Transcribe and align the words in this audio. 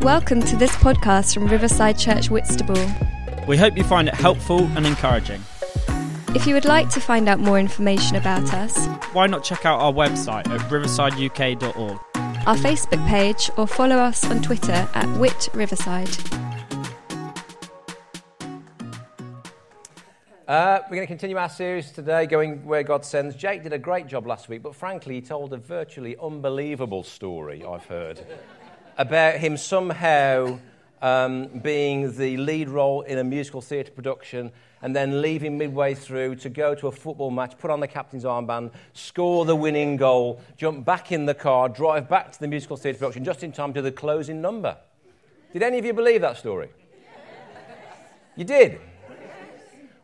Welcome 0.00 0.42
to 0.42 0.56
this 0.56 0.70
podcast 0.76 1.34
from 1.34 1.46
Riverside 1.48 1.98
Church 1.98 2.30
Whitstable. 2.30 2.78
We 3.48 3.56
hope 3.56 3.76
you 3.76 3.82
find 3.84 4.08
it 4.08 4.14
helpful 4.14 4.60
and 4.76 4.86
encouraging. 4.86 5.42
If 6.34 6.46
you 6.46 6.54
would 6.54 6.64
like 6.64 6.88
to 6.90 7.00
find 7.00 7.28
out 7.28 7.40
more 7.40 7.58
information 7.58 8.16
about 8.16 8.52
us, 8.54 8.86
Why 9.12 9.26
not 9.26 9.42
check 9.42 9.66
out 9.66 9.80
our 9.80 9.92
website 9.92 10.48
at 10.48 10.60
riversideuk.org? 10.70 11.98
our 12.46 12.56
Facebook 12.56 13.06
page, 13.08 13.50
or 13.58 13.66
follow 13.66 13.96
us 13.96 14.24
on 14.30 14.40
Twitter 14.40 14.88
at 14.94 15.18
Wit 15.18 15.48
Riverside. 15.52 16.08
Uh, 20.46 20.78
we're 20.88 20.96
going 20.96 21.02
to 21.02 21.06
continue 21.06 21.36
our 21.36 21.48
series 21.50 21.90
today, 21.90 22.24
going 22.24 22.64
where 22.64 22.82
God 22.82 23.04
sends. 23.04 23.36
Jake 23.36 23.64
did 23.64 23.74
a 23.74 23.78
great 23.78 24.06
job 24.06 24.26
last 24.26 24.48
week, 24.48 24.62
but 24.62 24.74
frankly, 24.74 25.16
he 25.16 25.20
told 25.20 25.52
a 25.52 25.58
virtually 25.58 26.16
unbelievable 26.22 27.02
story, 27.02 27.62
I've 27.68 27.84
heard, 27.84 28.20
about 28.98 29.36
him 29.36 29.56
somehow 29.56 30.58
um, 31.00 31.46
being 31.62 32.16
the 32.16 32.36
lead 32.36 32.68
role 32.68 33.02
in 33.02 33.18
a 33.18 33.24
musical 33.24 33.60
theatre 33.60 33.92
production 33.92 34.50
and 34.82 34.94
then 34.94 35.22
leaving 35.22 35.56
midway 35.56 35.94
through 35.94 36.34
to 36.36 36.48
go 36.48 36.74
to 36.74 36.88
a 36.88 36.92
football 36.92 37.30
match, 37.30 37.56
put 37.58 37.70
on 37.70 37.80
the 37.80 37.86
captain's 37.88 38.24
armband, 38.24 38.72
score 38.92 39.44
the 39.44 39.54
winning 39.54 39.96
goal, 39.96 40.40
jump 40.56 40.84
back 40.84 41.10
in 41.10 41.26
the 41.26 41.34
car, 41.34 41.68
drive 41.68 42.08
back 42.08 42.32
to 42.32 42.40
the 42.40 42.48
musical 42.48 42.76
theatre 42.76 42.98
production 42.98 43.24
just 43.24 43.42
in 43.42 43.52
time 43.52 43.72
to 43.72 43.82
the 43.82 43.90
closing 43.90 44.40
number. 44.40 44.76
Did 45.52 45.62
any 45.62 45.78
of 45.78 45.84
you 45.84 45.92
believe 45.92 46.20
that 46.20 46.36
story? 46.36 46.68
You 48.36 48.44
did? 48.44 48.80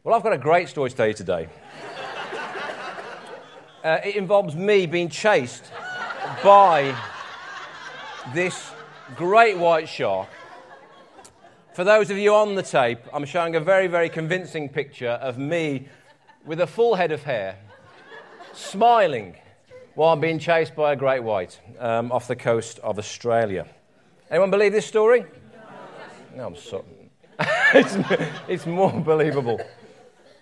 Well, 0.02 0.14
I've 0.14 0.22
got 0.22 0.32
a 0.32 0.38
great 0.38 0.68
story 0.68 0.90
to 0.90 0.96
tell 0.96 1.06
you 1.06 1.14
today. 1.14 1.48
Uh, 3.82 3.98
it 4.04 4.16
involves 4.16 4.56
me 4.56 4.86
being 4.86 5.08
chased 5.08 5.64
by 6.42 6.96
this 8.32 8.73
great 9.14 9.56
white 9.56 9.88
shark. 9.88 10.28
For 11.72 11.84
those 11.84 12.10
of 12.10 12.18
you 12.18 12.34
on 12.34 12.54
the 12.54 12.62
tape, 12.62 12.98
I'm 13.12 13.24
showing 13.24 13.56
a 13.56 13.60
very, 13.60 13.86
very 13.86 14.08
convincing 14.08 14.68
picture 14.68 15.10
of 15.10 15.38
me 15.38 15.88
with 16.44 16.60
a 16.60 16.66
full 16.66 16.94
head 16.94 17.12
of 17.12 17.22
hair, 17.22 17.56
smiling 18.52 19.36
while 19.94 20.12
I'm 20.12 20.20
being 20.20 20.38
chased 20.38 20.74
by 20.74 20.92
a 20.92 20.96
great 20.96 21.22
white 21.22 21.60
um, 21.78 22.10
off 22.10 22.26
the 22.26 22.36
coast 22.36 22.80
of 22.80 22.98
Australia. 22.98 23.66
Anyone 24.30 24.50
believe 24.50 24.72
this 24.72 24.86
story? 24.86 25.24
No, 26.34 26.46
I'm 26.46 26.56
sorry. 26.56 26.84
it's, 27.74 27.96
it's 28.48 28.66
more 28.66 28.92
believable. 28.92 29.60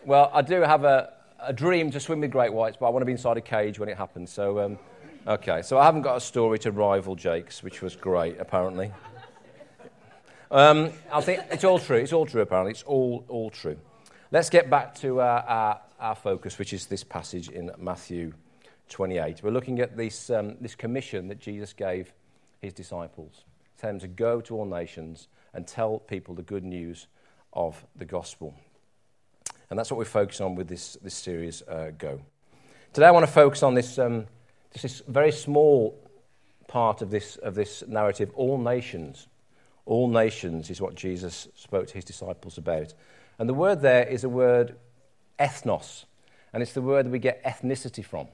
Well, 0.05 0.31
I 0.33 0.41
do 0.41 0.63
have 0.63 0.85
a, 0.85 1.13
a 1.41 1.53
dream 1.53 1.91
to 1.91 2.01
swim 2.01 2.21
with 2.21 2.31
great 2.31 2.53
whites, 2.53 2.79
but 2.81 2.87
I 2.87 2.91
want 2.91 3.03
to 3.03 3.07
be 3.07 3.13
inside 3.13 3.37
a 3.37 3.43
cage 3.43 3.79
when 3.79 3.89
it 3.89 3.97
happens. 3.97 4.31
So, 4.31 4.61
um, 4.61 4.79
okay. 5.27 5.63
So 5.63 5.79
I 5.79 5.85
haven't 5.85 6.03
got 6.03 6.17
a 6.17 6.21
story 6.21 6.59
to 6.61 6.73
rival 6.73 7.17
Jake's, 7.17 7.63
which 7.63 7.83
was 7.83 7.97
great, 7.97 8.39
apparently. 8.39 8.93
Um, 10.51 10.93
I 11.11 11.23
think 11.23 11.41
it's 11.51 11.65
all 11.65 11.79
true. 11.79 11.97
It's 11.97 12.13
all 12.13 12.27
true, 12.27 12.43
apparently. 12.43 12.73
It's 12.73 12.83
all, 12.83 13.25
all 13.29 13.51
true. 13.51 13.79
Let's 14.31 14.51
get 14.51 14.69
back 14.69 14.95
to 14.97 15.21
our, 15.21 15.41
our, 15.41 15.81
our 15.99 16.15
focus, 16.15 16.59
which 16.59 16.73
is 16.73 16.87
this 16.87 17.05
passage 17.05 17.49
in 17.49 17.71
Matthew 17.79 18.35
28. 18.91 19.43
We're 19.43 19.51
looking 19.51 19.81
at 19.81 19.97
this, 19.97 20.29
um, 20.29 20.57
this 20.61 20.75
commission 20.75 21.29
that 21.29 21.39
Jesus 21.39 21.73
gave 21.73 22.13
his 22.61 22.75
disciples. 22.75 23.45
Tell 23.79 23.91
them 23.91 24.01
to 24.01 24.09
go 24.09 24.41
to 24.43 24.57
all 24.57 24.67
nations 24.67 25.29
and 25.55 25.67
tell 25.67 25.99
people 25.99 26.35
the 26.35 26.43
good 26.43 26.65
news 26.65 27.07
of 27.53 27.85
the 27.97 28.05
gospel. 28.05 28.55
And 29.71 29.79
that's 29.79 29.91
what 29.91 29.99
we 29.99 30.05
focus 30.05 30.41
on 30.43 30.55
with 30.55 30.69
this, 30.69 30.99
this 31.03 31.15
series, 31.15 31.63
uh, 31.63 31.93
Go. 31.97 32.21
Today 32.93 33.07
I 33.07 33.11
want 33.11 33.25
to 33.25 33.33
focus 33.33 33.63
on 33.63 33.73
this, 33.73 33.99
um, 33.99 34.27
this 34.73 34.85
is 34.85 35.03
a 35.07 35.11
very 35.11 35.33
small 35.33 35.99
part 36.67 37.03
of 37.03 37.11
this, 37.11 37.37
of 37.37 37.55
this 37.55 37.83
narrative, 37.87 38.31
all 38.35 38.59
nations. 38.59 39.29
All 39.85 40.09
nations 40.09 40.71
is 40.71 40.81
what 40.81 40.95
Jesus 40.95 41.49
spoke 41.55 41.89
to 41.89 41.95
his 41.95 42.05
disciples 42.05 42.57
about. 42.57 42.95
And 43.39 43.49
the 43.49 43.55
word 43.55 43.83
there 43.83 44.07
is 44.07 44.25
a 44.25 44.29
word 44.29 44.77
ethnos, 45.39 46.05
and 46.53 46.63
it's 46.63 46.73
the 46.73 46.83
word 46.83 47.07
that 47.07 47.11
we 47.11 47.19
get 47.19 47.43
ethnicity 47.45 48.05
from. 48.05 48.29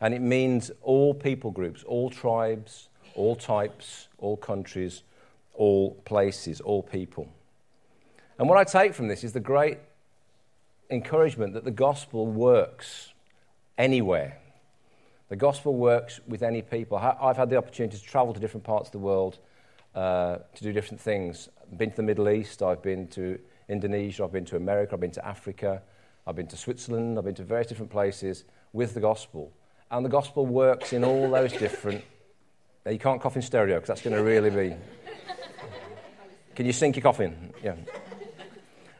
And 0.00 0.14
it 0.14 0.22
means 0.22 0.70
all 0.82 1.12
people 1.12 1.50
groups, 1.50 1.84
all 1.84 2.10
tribes, 2.10 2.88
all 3.14 3.36
types, 3.36 4.08
all 4.18 4.36
countries, 4.36 5.02
all 5.54 5.94
places, 6.06 6.60
all 6.60 6.82
people. 6.82 7.28
And 8.38 8.48
what 8.48 8.56
I 8.56 8.64
take 8.64 8.94
from 8.94 9.08
this 9.08 9.22
is 9.22 9.34
the 9.34 9.40
great 9.40 9.78
encouragement 10.88 11.52
that 11.54 11.64
the 11.64 11.70
gospel 11.70 12.26
works 12.26 13.12
anywhere. 13.76 14.38
The 15.30 15.36
gospel 15.36 15.76
works 15.76 16.20
with 16.26 16.42
any 16.42 16.60
people. 16.60 16.98
I've 16.98 17.36
had 17.36 17.50
the 17.50 17.56
opportunity 17.56 17.96
to 17.96 18.02
travel 18.02 18.34
to 18.34 18.40
different 18.40 18.64
parts 18.64 18.88
of 18.88 18.92
the 18.92 18.98
world 18.98 19.38
uh, 19.94 20.38
to 20.56 20.62
do 20.62 20.72
different 20.72 21.00
things. 21.00 21.48
I've 21.62 21.78
been 21.78 21.90
to 21.90 21.96
the 21.96 22.02
Middle 22.02 22.28
East, 22.28 22.62
I've 22.64 22.82
been 22.82 23.06
to 23.08 23.38
Indonesia, 23.68 24.24
I've 24.24 24.32
been 24.32 24.44
to 24.46 24.56
America, 24.56 24.94
I've 24.94 25.00
been 25.00 25.12
to 25.12 25.24
Africa, 25.24 25.82
I've 26.26 26.34
been 26.34 26.48
to 26.48 26.56
Switzerland, 26.56 27.16
I've 27.16 27.24
been 27.24 27.36
to 27.36 27.44
various 27.44 27.68
different 27.68 27.92
places 27.92 28.42
with 28.72 28.92
the 28.92 29.00
gospel. 29.00 29.52
And 29.92 30.04
the 30.04 30.10
gospel 30.10 30.46
works 30.46 30.92
in 30.92 31.04
all 31.04 31.30
those 31.30 31.52
different. 31.52 32.02
Now, 32.84 32.90
you 32.90 32.98
can't 32.98 33.20
cough 33.20 33.36
in 33.36 33.42
stereo 33.42 33.76
because 33.76 33.86
that's 33.86 34.02
going 34.02 34.16
to 34.16 34.24
really 34.24 34.50
be. 34.50 34.74
Can 36.56 36.66
you 36.66 36.72
sync 36.72 36.96
your 36.96 37.04
cough 37.04 37.20
in? 37.20 37.54
Yeah. 37.62 37.76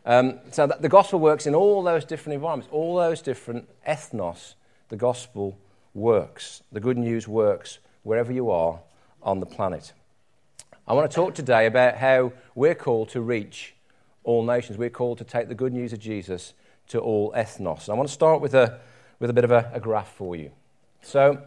Um, 0.06 0.38
so 0.52 0.68
the 0.68 0.88
gospel 0.88 1.18
works 1.18 1.48
in 1.48 1.56
all 1.56 1.82
those 1.82 2.04
different 2.04 2.34
environments, 2.34 2.72
all 2.72 2.94
those 2.94 3.20
different 3.20 3.68
ethnos. 3.84 4.54
The 4.90 4.96
gospel 4.96 5.58
works. 5.94 6.62
The 6.72 6.80
good 6.80 6.98
news 6.98 7.26
works 7.26 7.78
wherever 8.02 8.32
you 8.32 8.50
are 8.50 8.80
on 9.22 9.40
the 9.40 9.46
planet. 9.46 9.92
I 10.86 10.92
want 10.94 11.10
to 11.10 11.14
talk 11.14 11.34
today 11.34 11.66
about 11.66 11.96
how 11.96 12.32
we're 12.54 12.74
called 12.74 13.10
to 13.10 13.20
reach 13.20 13.74
all 14.24 14.44
nations. 14.44 14.78
We're 14.78 14.90
called 14.90 15.18
to 15.18 15.24
take 15.24 15.48
the 15.48 15.54
good 15.54 15.72
news 15.72 15.92
of 15.92 15.98
Jesus 15.98 16.54
to 16.88 16.98
all 16.98 17.32
ethnos. 17.32 17.84
And 17.84 17.90
I 17.90 17.94
want 17.94 18.08
to 18.08 18.12
start 18.12 18.40
with 18.40 18.54
a, 18.54 18.80
with 19.18 19.30
a 19.30 19.32
bit 19.32 19.44
of 19.44 19.50
a, 19.50 19.70
a 19.72 19.80
graph 19.80 20.12
for 20.12 20.34
you. 20.34 20.50
So, 21.02 21.42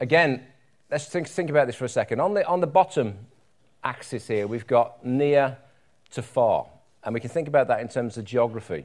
again, 0.00 0.44
let's 0.90 1.06
think, 1.06 1.28
think 1.28 1.50
about 1.50 1.66
this 1.66 1.76
for 1.76 1.84
a 1.84 1.88
second. 1.88 2.20
On 2.20 2.34
the, 2.34 2.46
on 2.46 2.60
the 2.60 2.66
bottom 2.66 3.18
axis 3.84 4.26
here, 4.26 4.46
we've 4.46 4.66
got 4.66 5.04
near 5.04 5.56
to 6.10 6.22
far. 6.22 6.66
And 7.04 7.14
we 7.14 7.20
can 7.20 7.30
think 7.30 7.48
about 7.48 7.68
that 7.68 7.80
in 7.80 7.88
terms 7.88 8.16
of 8.16 8.24
geography. 8.24 8.84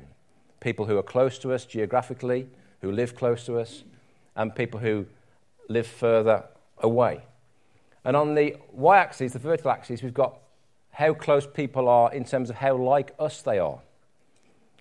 People 0.60 0.86
who 0.86 0.98
are 0.98 1.04
close 1.04 1.38
to 1.40 1.54
us 1.54 1.66
geographically, 1.66 2.48
who 2.82 2.92
live 2.92 3.16
close 3.16 3.46
to 3.46 3.60
us, 3.60 3.84
and 4.38 4.56
people 4.56 4.80
who 4.80 5.06
live 5.68 5.88
further 5.88 6.46
away. 6.78 7.22
And 8.06 8.16
on 8.16 8.36
the 8.36 8.56
y 8.72 8.98
axis, 8.98 9.34
the 9.34 9.40
vertical 9.40 9.72
axis, 9.72 10.02
we've 10.02 10.14
got 10.14 10.38
how 10.92 11.14
close 11.14 11.46
people 11.46 11.90
are 11.90 12.14
in 12.14 12.24
terms 12.24 12.50
of 12.50 12.56
how 12.56 12.78
like 12.78 13.14
us 13.20 13.42
they 13.42 13.60
are. 13.60 13.80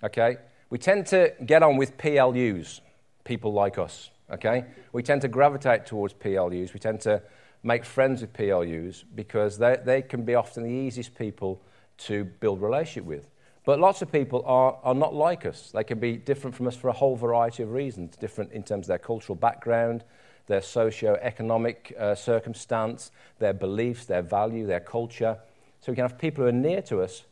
Okay? 0.04 0.36
We 0.70 0.78
tend 0.78 1.06
to 1.06 1.34
get 1.44 1.62
on 1.62 1.76
with 1.76 1.98
PLUs, 1.98 2.80
people 3.24 3.52
like 3.52 3.78
us. 3.78 4.10
Okay? 4.30 4.64
We 4.92 5.02
tend 5.02 5.22
to 5.22 5.28
gravitate 5.28 5.86
towards 5.86 6.14
PLUs. 6.14 6.72
We 6.72 6.78
tend 6.78 7.00
to 7.02 7.22
make 7.62 7.84
friends 7.84 8.20
with 8.20 8.32
PLUs 8.32 9.04
because 9.14 9.58
they, 9.58 9.76
they 9.84 10.02
can 10.02 10.24
be 10.24 10.34
often 10.34 10.62
the 10.62 10.70
easiest 10.70 11.16
people 11.16 11.60
to 11.98 12.24
build 12.24 12.62
relationship 12.62 13.04
with. 13.04 13.28
But 13.66 13.80
lots 13.80 14.00
of 14.00 14.12
people 14.12 14.44
are, 14.46 14.78
are 14.84 14.94
not 14.94 15.12
like 15.12 15.44
us. 15.44 15.72
They 15.74 15.82
can 15.82 15.98
be 15.98 16.16
different 16.16 16.54
from 16.54 16.68
us 16.68 16.76
for 16.76 16.86
a 16.88 16.92
whole 16.92 17.16
variety 17.16 17.64
of 17.64 17.72
reasons, 17.72 18.14
different 18.16 18.52
in 18.52 18.62
terms 18.62 18.84
of 18.84 18.88
their 18.88 18.98
cultural 18.98 19.34
background, 19.34 20.04
their 20.46 20.62
socio-economic 20.62 21.92
uh, 21.98 22.14
circumstance, 22.14 23.10
their 23.40 23.52
beliefs, 23.52 24.06
their 24.06 24.22
value, 24.22 24.66
their 24.68 24.80
culture. 24.80 25.36
So 25.80 25.90
we 25.90 25.96
can 25.96 26.04
have 26.04 26.16
people 26.16 26.44
who 26.44 26.48
are 26.48 26.52
near 26.52 26.80
to 26.82 27.02
us 27.02 27.24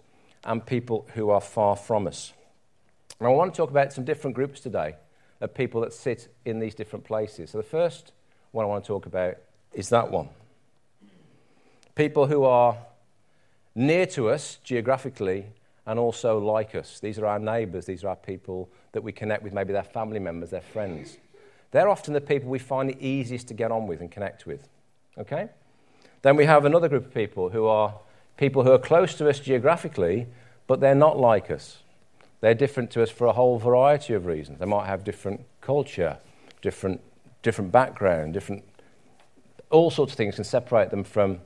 and 0.43 0.67
people 0.67 1.07
who 1.15 1.31
are 1.31 1.41
far 1.41 1.77
from 1.77 2.09
us. 2.09 2.33
And 3.21 3.29
I 3.29 3.31
want 3.31 3.55
to 3.55 3.57
talk 3.57 3.71
about 3.71 3.93
some 3.93 4.05
different 4.05 4.35
groups 4.35 4.59
today 4.59 4.97
of 5.41 5.55
people 5.55 5.83
that 5.83 5.93
sit 5.93 6.35
in 6.45 6.59
these 6.59 6.75
different 6.75 7.05
places. 7.05 7.51
So 7.51 7.59
the 7.59 7.65
first 7.65 8.11
one 8.51 8.65
I 8.65 8.69
want 8.69 8.83
to 8.83 8.89
talk 8.89 9.07
about 9.07 9.37
is 9.73 9.89
that 9.91 10.11
one. 10.11 10.29
People 11.95 12.27
who 12.27 12.43
are 12.43 12.77
near 13.77 14.07
to 14.07 14.31
us 14.31 14.59
geographically 14.65 15.47
and 15.87 15.99
also 15.99 16.39
like 16.39 16.75
us. 16.75 17.01
These 17.01 17.19
are 17.19 17.27
our 17.27 17.39
neighbours, 17.39 17.87
these 17.87 18.05
are 18.05 18.09
our 18.09 18.17
people 18.17 18.71
that 18.93 19.03
we 19.03 19.13
connect 19.13 19.43
with, 19.43 19.53
maybe 19.53 19.73
their 19.73 19.83
family 19.83 20.21
members, 20.21 20.51
their 20.51 20.61
friends. 20.61 21.19
They're 21.71 21.89
often 21.89 22.15
the 22.15 22.21
people 22.21 22.49
we 22.49 22.59
find 22.59 22.89
the 22.89 23.05
easiest 23.05 23.49
to 23.49 23.55
get 23.55 23.73
on 23.73 23.87
with 23.87 24.01
and 24.01 24.11
connect 24.11 24.47
with. 24.47 24.69
Okay? 25.19 25.49
Then 26.23 26.37
we 26.37 26.47
have 26.47 26.65
another 26.65 26.89
group 26.89 27.07
of 27.07 27.13
people 27.13 27.51
who 27.51 27.67
are 27.67 27.95
people 28.37 28.65
who 28.65 28.73
are 28.73 28.79
close 28.79 29.15
to 29.17 29.29
us 29.29 29.41
geographically, 29.41 30.27
but 30.67 30.81
they're 30.81 30.95
not 30.95 31.19
like 31.19 31.51
us. 31.51 31.79
They're 32.41 32.55
different 32.55 32.91
to 32.93 33.03
us 33.03 33.11
for 33.11 33.27
a 33.27 33.33
whole 33.33 33.59
variety 33.59 34.15
of 34.15 34.27
reasons. 34.27 34.59
They 34.59 34.67
might 34.67 34.87
have 34.87 35.05
different 35.05 35.43
culture, 35.61 36.19
different, 36.63 37.01
different 37.43 37.73
background, 37.73 38.35
different. 38.35 38.65
All 39.71 39.91
sorts 39.91 40.13
of 40.13 40.17
things 40.17 40.37
can 40.37 40.45
separate 40.45 40.91
them 40.91 41.05
from 41.05 41.41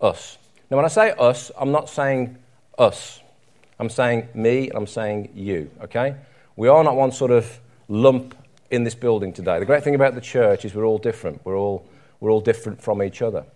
us. 0.00 0.38
Now, 0.70 0.76
when 0.76 0.86
I 0.86 0.88
say 0.88 1.12
us, 1.12 1.50
I'm 1.58 1.72
not 1.72 1.88
saying 1.88 2.38
us. 2.78 3.20
I'm 3.80 3.88
saying 3.88 4.28
me 4.34 4.68
and 4.68 4.76
I'm 4.76 4.86
saying 4.86 5.30
you, 5.34 5.70
okay? 5.82 6.14
We 6.54 6.68
are 6.68 6.84
not 6.84 6.96
one 6.96 7.12
sort 7.12 7.30
of 7.30 7.60
lump 7.88 8.36
in 8.70 8.84
this 8.84 8.94
building 8.94 9.32
today. 9.32 9.58
The 9.58 9.64
great 9.64 9.82
thing 9.82 9.94
about 9.94 10.14
the 10.14 10.20
church 10.20 10.66
is 10.66 10.74
we're 10.74 10.84
all 10.84 10.98
different. 10.98 11.40
We're 11.46 11.56
all, 11.56 11.88
we're 12.20 12.30
all 12.30 12.42
different 12.42 12.82
from 12.82 13.02
each 13.02 13.22
other. 13.22 13.46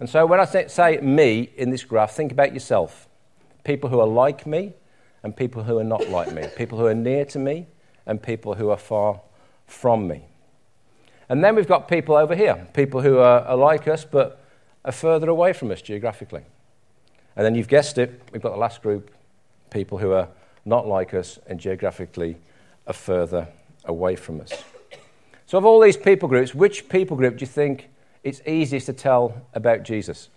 And 0.00 0.08
so 0.08 0.24
when 0.24 0.40
I 0.40 0.46
say, 0.46 0.66
say 0.68 0.96
me 1.02 1.50
in 1.58 1.68
this 1.68 1.84
graph, 1.84 2.12
think 2.12 2.32
about 2.32 2.54
yourself. 2.54 3.06
People 3.64 3.90
who 3.90 4.00
are 4.00 4.06
like 4.06 4.46
me 4.46 4.72
and 5.22 5.36
people 5.36 5.62
who 5.62 5.78
are 5.78 5.84
not 5.84 6.08
like 6.08 6.32
me. 6.32 6.46
People 6.56 6.78
who 6.78 6.86
are 6.86 6.94
near 6.94 7.26
to 7.26 7.38
me 7.38 7.66
and 8.06 8.22
people 8.22 8.54
who 8.54 8.70
are 8.70 8.78
far 8.78 9.20
from 9.66 10.08
me. 10.08 10.24
And 11.28 11.44
then 11.44 11.54
we've 11.54 11.68
got 11.68 11.86
people 11.86 12.16
over 12.16 12.34
here, 12.34 12.66
people 12.72 13.02
who 13.02 13.18
are, 13.18 13.40
are 13.40 13.56
like 13.56 13.86
us 13.88 14.06
but 14.06 14.42
are 14.86 14.92
further 14.92 15.28
away 15.28 15.52
from 15.52 15.70
us 15.70 15.82
geographically. 15.82 16.44
And 17.36 17.44
then 17.44 17.54
you've 17.54 17.68
guessed 17.68 17.98
it, 17.98 18.22
we've 18.32 18.40
got 18.40 18.52
the 18.52 18.58
last 18.58 18.80
group, 18.80 19.10
people 19.70 19.98
who 19.98 20.12
are 20.12 20.28
not 20.64 20.86
like 20.86 21.14
us 21.14 21.38
and 21.46 21.60
geographically 21.60 22.36
are 22.86 22.92
further 22.92 23.48
away 23.84 24.16
from 24.16 24.40
us. 24.40 24.52
So, 25.46 25.58
of 25.58 25.64
all 25.64 25.80
these 25.80 25.96
people 25.96 26.28
groups, 26.28 26.54
which 26.54 26.88
people 26.88 27.16
group 27.16 27.38
do 27.38 27.42
you 27.42 27.46
think 27.46 27.88
it's 28.24 28.40
easiest 28.46 28.86
to 28.86 28.92
tell 28.92 29.46
about 29.54 29.84
Jesus? 29.84 30.28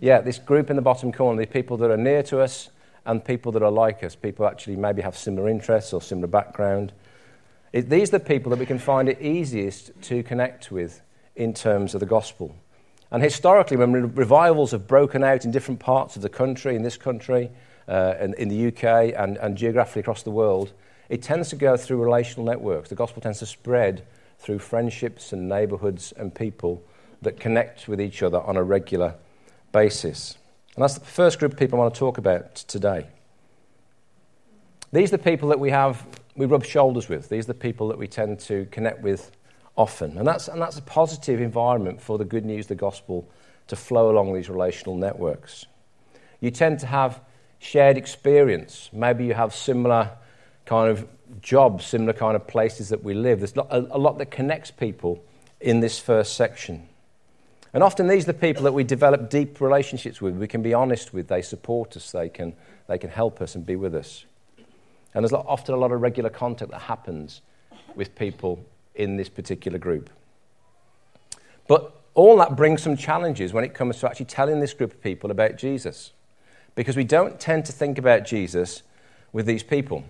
Yeah, 0.00 0.20
this 0.20 0.38
group 0.38 0.70
in 0.70 0.76
the 0.76 0.82
bottom 0.82 1.12
corner, 1.12 1.40
the 1.40 1.46
people 1.46 1.76
that 1.78 1.90
are 1.90 1.96
near 1.96 2.22
to 2.24 2.40
us 2.40 2.70
and 3.06 3.24
people 3.24 3.52
that 3.52 3.62
are 3.62 3.70
like 3.70 4.02
us, 4.02 4.14
people 4.14 4.46
actually 4.46 4.76
maybe 4.76 5.02
have 5.02 5.16
similar 5.16 5.48
interests 5.48 5.92
or 5.92 6.02
similar 6.02 6.26
background. 6.26 6.92
It, 7.72 7.88
these 7.88 8.08
are 8.08 8.18
the 8.18 8.24
people 8.24 8.50
that 8.50 8.58
we 8.58 8.66
can 8.66 8.78
find 8.78 9.08
it 9.08 9.20
easiest 9.20 10.00
to 10.02 10.22
connect 10.22 10.70
with 10.70 11.00
in 11.36 11.54
terms 11.54 11.94
of 11.94 12.00
the 12.00 12.06
gospel. 12.06 12.54
And 13.10 13.22
historically, 13.22 13.76
when 13.76 14.14
revivals 14.14 14.70
have 14.70 14.86
broken 14.86 15.24
out 15.24 15.44
in 15.44 15.50
different 15.50 15.80
parts 15.80 16.16
of 16.16 16.22
the 16.22 16.28
country, 16.28 16.76
in 16.76 16.82
this 16.82 16.96
country, 16.96 17.50
uh, 17.88 18.14
in, 18.20 18.34
in, 18.34 18.48
the 18.48 18.68
UK, 18.68 19.14
and, 19.16 19.36
and 19.38 19.56
geographically 19.56 20.00
across 20.00 20.22
the 20.22 20.30
world, 20.30 20.72
it 21.08 21.22
tends 21.22 21.48
to 21.48 21.56
go 21.56 21.76
through 21.76 22.00
relational 22.00 22.46
networks. 22.46 22.88
The 22.88 22.94
gospel 22.94 23.20
tends 23.20 23.40
to 23.40 23.46
spread 23.46 24.06
through 24.38 24.60
friendships 24.60 25.32
and 25.32 25.48
neighborhoods 25.48 26.12
and 26.12 26.32
people 26.32 26.82
that 27.22 27.40
connect 27.40 27.88
with 27.88 28.00
each 28.00 28.22
other 28.22 28.40
on 28.40 28.56
a 28.56 28.62
regular 28.62 29.14
basis. 29.72 30.38
And 30.76 30.82
that's 30.82 30.94
the 30.94 31.04
first 31.04 31.40
group 31.40 31.52
of 31.52 31.58
people 31.58 31.78
I 31.78 31.82
want 31.82 31.94
to 31.94 31.98
talk 31.98 32.16
about 32.16 32.54
today. 32.54 33.08
These 34.92 35.12
are 35.12 35.16
the 35.16 35.22
people 35.22 35.48
that 35.48 35.60
we 35.60 35.70
have, 35.70 36.06
we 36.36 36.46
rub 36.46 36.64
shoulders 36.64 37.08
with. 37.08 37.28
These 37.28 37.44
are 37.44 37.52
the 37.52 37.54
people 37.54 37.88
that 37.88 37.98
we 37.98 38.06
tend 38.06 38.40
to 38.40 38.66
connect 38.70 39.02
with 39.02 39.32
often. 39.76 40.18
And 40.18 40.26
that's, 40.26 40.48
and 40.48 40.60
that's 40.60 40.78
a 40.78 40.82
positive 40.82 41.40
environment 41.40 42.00
for 42.00 42.18
the 42.18 42.24
good 42.24 42.44
news, 42.44 42.66
the 42.66 42.74
gospel, 42.74 43.28
to 43.68 43.76
flow 43.76 44.10
along 44.10 44.34
these 44.34 44.48
relational 44.48 44.96
networks. 44.96 45.66
You 46.40 46.50
tend 46.50 46.80
to 46.80 46.86
have 46.86 47.20
shared 47.58 47.96
experience. 47.96 48.90
Maybe 48.92 49.24
you 49.26 49.34
have 49.34 49.54
similar 49.54 50.10
kind 50.66 50.90
of 50.90 51.06
jobs, 51.40 51.86
similar 51.86 52.12
kind 52.12 52.36
of 52.36 52.46
places 52.46 52.88
that 52.88 53.04
we 53.04 53.14
live. 53.14 53.40
There's 53.40 53.54
a, 53.56 53.98
lot 53.98 54.18
that 54.18 54.30
connects 54.30 54.70
people 54.70 55.22
in 55.60 55.80
this 55.80 55.98
first 55.98 56.34
section. 56.34 56.88
And 57.72 57.82
often 57.82 58.08
these 58.08 58.24
are 58.24 58.32
the 58.32 58.38
people 58.38 58.64
that 58.64 58.72
we 58.72 58.82
develop 58.82 59.30
deep 59.30 59.60
relationships 59.60 60.20
with. 60.20 60.36
We 60.36 60.48
can 60.48 60.62
be 60.62 60.74
honest 60.74 61.14
with. 61.14 61.28
They 61.28 61.42
support 61.42 61.96
us. 61.96 62.10
They 62.10 62.28
can, 62.28 62.54
they 62.88 62.98
can 62.98 63.10
help 63.10 63.40
us 63.40 63.54
and 63.54 63.64
be 63.64 63.76
with 63.76 63.94
us. 63.94 64.24
And 65.14 65.24
there's 65.24 65.32
often 65.32 65.74
a 65.74 65.78
lot 65.78 65.92
of 65.92 66.00
regular 66.00 66.30
contact 66.30 66.70
that 66.70 66.80
happens 66.80 67.42
with 67.94 68.14
people 68.14 68.64
in 69.00 69.16
this 69.16 69.30
particular 69.30 69.78
group. 69.78 70.10
But 71.66 71.92
all 72.14 72.36
that 72.36 72.54
brings 72.54 72.82
some 72.82 72.96
challenges 72.96 73.52
when 73.52 73.64
it 73.64 73.72
comes 73.72 73.98
to 74.00 74.06
actually 74.06 74.26
telling 74.26 74.60
this 74.60 74.74
group 74.74 74.92
of 74.92 75.02
people 75.02 75.30
about 75.30 75.56
Jesus. 75.56 76.12
Because 76.74 76.96
we 76.96 77.04
don't 77.04 77.40
tend 77.40 77.64
to 77.64 77.72
think 77.72 77.96
about 77.96 78.26
Jesus 78.26 78.82
with 79.32 79.46
these 79.46 79.62
people. 79.62 80.04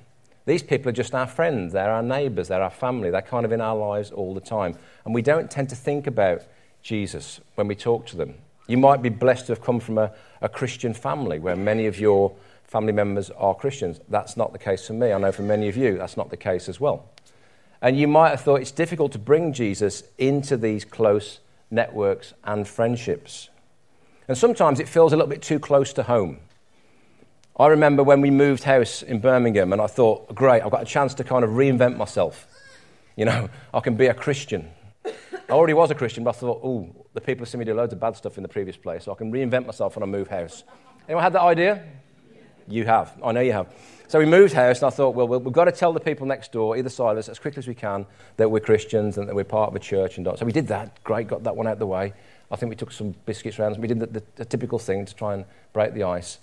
These 0.44 0.64
people 0.64 0.88
are 0.88 0.92
just 0.92 1.14
our 1.14 1.26
friends, 1.28 1.72
they're 1.72 1.92
our 1.92 2.02
neighbours, 2.02 2.48
they're 2.48 2.62
our 2.62 2.70
family, 2.70 3.10
they're 3.10 3.22
kind 3.22 3.46
of 3.46 3.52
in 3.52 3.60
our 3.60 3.76
lives 3.76 4.10
all 4.10 4.34
the 4.34 4.40
time. 4.40 4.76
And 5.04 5.14
we 5.14 5.22
don't 5.22 5.50
tend 5.50 5.68
to 5.68 5.76
think 5.76 6.08
about 6.08 6.42
Jesus 6.82 7.40
when 7.54 7.68
we 7.68 7.76
talk 7.76 8.06
to 8.06 8.16
them. 8.16 8.34
You 8.66 8.78
might 8.78 9.02
be 9.02 9.08
blessed 9.08 9.46
to 9.46 9.52
have 9.52 9.62
come 9.62 9.78
from 9.78 9.98
a, 9.98 10.12
a 10.40 10.48
Christian 10.48 10.94
family 10.94 11.38
where 11.38 11.56
many 11.56 11.86
of 11.86 12.00
your 12.00 12.34
family 12.64 12.92
members 12.92 13.30
are 13.30 13.54
Christians. 13.54 14.00
That's 14.08 14.36
not 14.36 14.52
the 14.52 14.58
case 14.58 14.86
for 14.86 14.94
me. 14.94 15.12
I 15.12 15.18
know 15.18 15.32
for 15.32 15.42
many 15.42 15.68
of 15.68 15.76
you 15.76 15.98
that's 15.98 16.16
not 16.16 16.30
the 16.30 16.36
case 16.36 16.68
as 16.68 16.80
well. 16.80 17.04
And 17.82 17.98
you 17.98 18.06
might 18.06 18.30
have 18.30 18.42
thought 18.42 18.60
it's 18.60 18.70
difficult 18.70 19.12
to 19.12 19.18
bring 19.18 19.52
Jesus 19.52 20.02
into 20.18 20.56
these 20.56 20.84
close 20.84 21.40
networks 21.70 22.34
and 22.44 22.66
friendships. 22.66 23.48
And 24.28 24.36
sometimes 24.36 24.80
it 24.80 24.88
feels 24.88 25.12
a 25.12 25.16
little 25.16 25.30
bit 25.30 25.42
too 25.42 25.58
close 25.58 25.92
to 25.94 26.02
home. 26.02 26.38
I 27.58 27.66
remember 27.66 28.02
when 28.02 28.20
we 28.20 28.30
moved 28.30 28.62
house 28.64 29.02
in 29.02 29.20
Birmingham, 29.20 29.72
and 29.72 29.82
I 29.82 29.86
thought, 29.86 30.34
great, 30.34 30.62
I've 30.62 30.70
got 30.70 30.82
a 30.82 30.86
chance 30.86 31.14
to 31.14 31.24
kind 31.24 31.44
of 31.44 31.50
reinvent 31.50 31.96
myself. 31.96 32.46
You 33.16 33.24
know, 33.24 33.48
I 33.74 33.80
can 33.80 33.96
be 33.96 34.06
a 34.06 34.14
Christian. 34.14 34.70
I 35.04 35.52
already 35.52 35.74
was 35.74 35.90
a 35.90 35.94
Christian, 35.94 36.24
but 36.24 36.36
I 36.36 36.38
thought, 36.38 36.60
oh, 36.62 36.88
the 37.12 37.20
people 37.20 37.44
have 37.44 37.48
seen 37.48 37.58
me 37.58 37.64
do 37.64 37.74
loads 37.74 37.92
of 37.92 38.00
bad 38.00 38.16
stuff 38.16 38.36
in 38.36 38.42
the 38.42 38.48
previous 38.48 38.76
place, 38.76 39.04
so 39.04 39.12
I 39.12 39.14
can 39.14 39.32
reinvent 39.32 39.66
myself 39.66 39.96
when 39.96 40.02
I 40.02 40.06
move 40.06 40.28
house. 40.28 40.64
Anyone 41.08 41.24
had 41.24 41.32
that 41.32 41.42
idea? 41.42 41.84
You 42.68 42.84
have. 42.84 43.12
I 43.22 43.32
know 43.32 43.40
you 43.40 43.52
have. 43.52 43.74
So 44.10 44.18
we 44.18 44.26
moved 44.26 44.54
house, 44.54 44.78
and 44.78 44.88
I 44.88 44.90
thought, 44.90 45.14
well, 45.14 45.28
we've 45.28 45.52
got 45.52 45.66
to 45.66 45.72
tell 45.72 45.92
the 45.92 46.00
people 46.00 46.26
next 46.26 46.50
door, 46.50 46.76
either 46.76 46.88
side 46.88 47.12
of 47.12 47.18
us, 47.18 47.28
as 47.28 47.38
quickly 47.38 47.60
as 47.60 47.68
we 47.68 47.76
can, 47.76 48.04
that 48.38 48.50
we're 48.50 48.58
Christians 48.58 49.18
and 49.18 49.28
that 49.28 49.36
we're 49.36 49.44
part 49.44 49.70
of 49.70 49.76
a 49.76 49.78
church. 49.78 50.18
And 50.18 50.26
so 50.36 50.44
we 50.44 50.50
did 50.50 50.66
that. 50.66 51.00
Great, 51.04 51.28
got 51.28 51.44
that 51.44 51.54
one 51.54 51.68
out 51.68 51.74
of 51.74 51.78
the 51.78 51.86
way. 51.86 52.12
I 52.50 52.56
think 52.56 52.70
we 52.70 52.74
took 52.74 52.90
some 52.90 53.14
biscuits 53.24 53.60
around. 53.60 53.78
We 53.78 53.86
did 53.86 54.00
the, 54.00 54.06
the, 54.06 54.22
the 54.34 54.44
typical 54.44 54.80
thing 54.80 55.06
to 55.06 55.14
try 55.14 55.34
and 55.34 55.44
break 55.72 55.94
the 55.94 56.02
ice. 56.02 56.40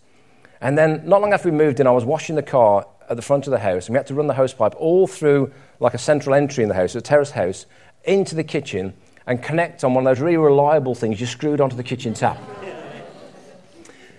And 0.61 0.77
then, 0.77 1.01
not 1.05 1.19
long 1.19 1.33
after 1.33 1.51
we 1.51 1.57
moved 1.57 1.81
in, 1.81 1.87
I 1.87 1.91
was 1.91 2.05
washing 2.05 2.37
the 2.37 2.41
car 2.41 2.87
at 3.09 3.17
the 3.17 3.21
front 3.21 3.47
of 3.47 3.51
the 3.51 3.59
house, 3.59 3.87
and 3.87 3.95
we 3.95 3.97
had 3.97 4.07
to 4.07 4.13
run 4.13 4.27
the 4.27 4.33
hose 4.35 4.53
pipe 4.53 4.73
all 4.77 5.05
through 5.05 5.51
like 5.81 5.93
a 5.93 5.97
central 5.97 6.35
entry 6.35 6.63
in 6.63 6.69
the 6.69 6.75
house, 6.75 6.95
a 6.95 7.01
terrace 7.01 7.31
house, 7.31 7.65
into 8.05 8.33
the 8.33 8.45
kitchen 8.45 8.93
and 9.25 9.43
connect 9.43 9.83
on 9.83 9.93
one 9.93 10.07
of 10.07 10.15
those 10.15 10.23
really 10.23 10.37
reliable 10.37 10.95
things 10.95 11.19
you 11.19 11.27
screwed 11.27 11.59
onto 11.59 11.75
the 11.75 11.83
kitchen 11.83 12.13
tap. 12.13 12.37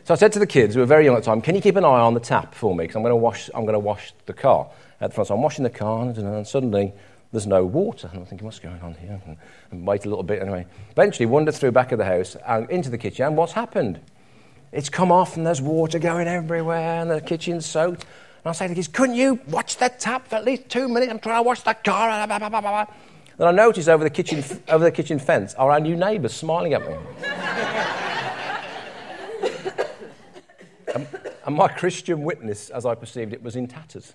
So 0.08 0.14
I 0.14 0.16
said 0.16 0.32
to 0.32 0.38
the 0.38 0.46
kids, 0.46 0.74
who 0.74 0.80
were 0.80 0.86
very 0.86 1.04
young 1.04 1.16
at 1.16 1.22
the 1.22 1.26
time, 1.26 1.42
can 1.42 1.54
you 1.54 1.60
keep 1.60 1.76
an 1.76 1.84
eye 1.84 2.00
on 2.00 2.14
the 2.14 2.20
tap 2.20 2.54
for 2.54 2.74
me? 2.74 2.84
Because 2.84 2.96
I'm 2.96 3.02
going 3.02 3.12
to 3.12 3.16
wash, 3.16 3.50
I'm 3.54 3.66
going 3.66 3.74
to 3.74 3.78
wash 3.78 4.14
the 4.24 4.32
car 4.32 4.66
at 5.02 5.10
the 5.10 5.14
front. 5.14 5.28
So 5.28 5.34
I'm 5.34 5.42
washing 5.42 5.64
the 5.64 5.68
car, 5.68 6.00
and 6.00 6.46
suddenly 6.46 6.94
there's 7.30 7.46
no 7.46 7.66
water. 7.66 8.08
And 8.10 8.20
I'm 8.20 8.24
thinking, 8.24 8.46
what's 8.46 8.58
going 8.58 8.80
on 8.80 8.94
here? 8.94 9.20
And, 9.70 9.86
wait 9.86 10.06
a 10.06 10.08
little 10.08 10.22
bit 10.22 10.40
anyway. 10.40 10.64
Eventually, 10.92 11.26
wandered 11.26 11.56
through 11.56 11.72
back 11.72 11.92
of 11.92 11.98
the 11.98 12.06
house 12.06 12.38
and 12.46 12.70
into 12.70 12.88
the 12.88 12.96
kitchen, 12.96 13.26
and 13.26 13.36
what's 13.36 13.52
happened? 13.52 14.00
It's 14.72 14.88
come 14.88 15.12
off, 15.12 15.36
and 15.36 15.46
there's 15.46 15.60
water 15.60 15.98
going 15.98 16.26
everywhere, 16.26 17.02
and 17.02 17.10
the 17.10 17.20
kitchen's 17.20 17.66
soaked. 17.66 18.06
And 18.44 18.46
I 18.46 18.52
say 18.52 18.64
to 18.64 18.70
the 18.70 18.76
kids, 18.76 18.88
couldn't 18.88 19.16
you 19.16 19.38
watch 19.48 19.76
that 19.76 20.00
tap 20.00 20.26
for 20.28 20.36
at 20.36 20.44
least 20.46 20.70
two 20.70 20.88
minutes? 20.88 21.12
I'm 21.12 21.18
trying 21.18 21.44
to 21.44 21.46
wash 21.46 21.60
the 21.60 21.74
car. 21.74 22.08
And 22.08 22.30
then 23.36 23.46
I 23.46 23.50
noticed 23.50 23.90
over 23.90 24.04
the 24.04 24.08
kitchen, 24.08 24.42
over 24.68 24.84
the 24.84 24.90
kitchen 24.90 25.18
fence 25.18 25.52
are 25.56 25.70
our 25.70 25.80
new 25.80 25.96
neighbours 25.96 26.32
smiling 26.32 26.72
at 26.72 26.80
me. 26.88 26.96
And 30.94 31.54
my 31.54 31.68
Christian 31.68 32.22
witness, 32.22 32.70
as 32.70 32.84
I 32.84 32.94
perceived 32.94 33.32
it, 33.32 33.42
was 33.42 33.56
in 33.56 33.66
tatters. 33.66 34.14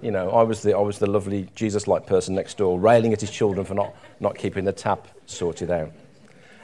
You 0.00 0.10
know, 0.10 0.30
I 0.30 0.42
was 0.42 0.62
the, 0.62 0.76
I 0.76 0.80
was 0.80 0.98
the 0.98 1.06
lovely 1.06 1.48
Jesus 1.54 1.86
like 1.86 2.06
person 2.06 2.34
next 2.34 2.58
door, 2.58 2.80
railing 2.80 3.12
at 3.12 3.20
his 3.20 3.30
children 3.30 3.64
for 3.64 3.74
not, 3.74 3.94
not 4.20 4.36
keeping 4.36 4.64
the 4.64 4.72
tap 4.72 5.06
sorted 5.26 5.70
out. 5.70 5.92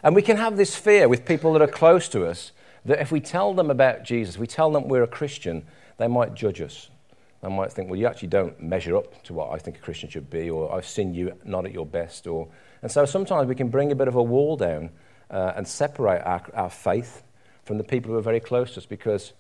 And 0.02 0.14
we 0.14 0.22
can 0.22 0.36
have 0.36 0.56
this 0.56 0.74
fear 0.74 1.08
with 1.08 1.24
people 1.24 1.52
that 1.52 1.62
are 1.62 1.68
close 1.68 2.08
to 2.10 2.26
us 2.26 2.52
that 2.84 3.00
if 3.00 3.12
we 3.12 3.20
tell 3.20 3.54
them 3.54 3.70
about 3.70 4.02
Jesus, 4.02 4.38
we 4.38 4.46
tell 4.46 4.70
them 4.70 4.88
we're 4.88 5.02
a 5.02 5.08
Christian, 5.08 5.66
they 5.98 6.08
might 6.08 6.34
judge 6.34 6.60
us. 6.60 6.90
They 7.42 7.48
might 7.48 7.72
think, 7.72 7.88
well, 7.88 7.98
you 7.98 8.06
actually 8.06 8.28
don't 8.28 8.60
measure 8.60 8.96
up 8.96 9.22
to 9.24 9.34
what 9.34 9.50
I 9.52 9.58
think 9.58 9.76
a 9.76 9.80
Christian 9.80 10.08
should 10.08 10.30
be, 10.30 10.50
or 10.50 10.74
I've 10.74 10.86
seen 10.86 11.14
you 11.14 11.34
not 11.44 11.64
at 11.64 11.72
your 11.72 11.86
best. 11.86 12.26
Or... 12.26 12.48
And 12.82 12.90
so 12.90 13.04
sometimes 13.04 13.48
we 13.48 13.54
can 13.54 13.68
bring 13.68 13.92
a 13.92 13.94
bit 13.94 14.08
of 14.08 14.16
a 14.16 14.22
wall 14.22 14.56
down 14.56 14.90
uh, 15.30 15.52
and 15.54 15.66
separate 15.66 16.22
our, 16.24 16.42
our 16.54 16.70
faith 16.70 17.22
from 17.68 17.78
the 17.78 17.84
people 17.84 18.10
who 18.10 18.18
are 18.18 18.22
very 18.22 18.40
close 18.40 18.72
to 18.72 18.80
us 18.80 18.86
because 18.86 19.32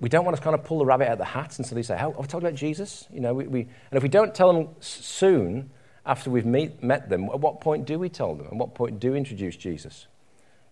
we 0.00 0.08
don't 0.08 0.24
want 0.24 0.36
to 0.36 0.42
kind 0.42 0.54
of 0.54 0.64
pull 0.64 0.80
the 0.80 0.84
rabbit 0.84 1.06
out 1.06 1.12
of 1.12 1.18
the 1.18 1.24
hat 1.24 1.56
and 1.56 1.64
suddenly 1.64 1.84
say, 1.84 1.96
"How? 1.96 2.10
Have 2.10 2.18
we 2.18 2.26
told 2.26 2.42
about 2.42 2.56
Jesus?" 2.56 3.06
You 3.10 3.20
know, 3.20 3.32
we, 3.32 3.46
we, 3.46 3.60
and 3.60 3.96
if 3.96 4.02
we 4.02 4.08
don't 4.08 4.34
tell 4.34 4.52
them 4.52 4.68
soon 4.80 5.70
after 6.04 6.28
we've 6.28 6.44
meet, 6.44 6.82
met 6.82 7.08
them, 7.08 7.26
at 7.26 7.38
what 7.38 7.60
point 7.60 7.86
do 7.86 7.98
we 7.98 8.08
tell 8.08 8.34
them? 8.34 8.48
At 8.48 8.54
what 8.54 8.74
point 8.74 8.98
do 8.98 9.12
we 9.12 9.18
introduce 9.18 9.56
Jesus? 9.56 10.08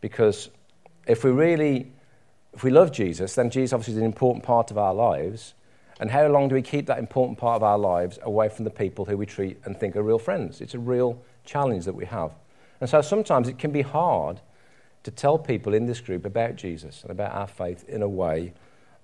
Because 0.01 0.51
if 1.07 1.23
we 1.23 1.31
really, 1.31 1.93
if 2.53 2.65
we 2.65 2.71
love 2.71 2.91
Jesus, 2.91 3.37
then 3.37 3.51
Jesus 3.51 3.73
obviously 3.73 3.95
is 3.95 3.99
an 3.99 4.05
important 4.05 4.45
part 4.45 4.73
of 4.73 4.79
our 4.79 4.93
lives. 4.93 5.55
And 6.01 6.11
how 6.11 6.27
long 6.27 6.49
do 6.49 6.55
we 6.55 6.63
keep 6.63 6.87
that 6.87 6.99
important 6.99 7.39
part 7.39 7.57
of 7.57 7.63
our 7.63 7.79
lives 7.79 8.19
away 8.23 8.49
from 8.49 8.65
the 8.65 8.71
people 8.71 9.05
who 9.05 9.17
we 9.17 9.27
treat 9.27 9.61
and 9.65 9.79
think 9.79 9.95
are 9.95 10.03
real 10.03 10.19
friends? 10.19 10.61
It's 10.61 10.75
a 10.75 10.79
real 10.79 11.23
challenge 11.45 11.85
that 11.85 11.95
we 11.95 12.07
have. 12.07 12.33
And 12.81 12.91
so 12.91 13.01
sometimes 13.03 13.49
it 13.49 13.59
can 13.59 13.71
be 13.71 13.83
hard 13.83 14.41
to 15.03 15.11
tell 15.11 15.39
people 15.39 15.75
in 15.75 15.87
this 15.87 16.01
group 16.01 16.25
about 16.25 16.57
Jesus 16.57 17.03
and 17.03 17.11
about 17.11 17.33
our 17.33 17.47
faith 17.47 17.89
in 17.89 18.03
a 18.03 18.09
way 18.09 18.53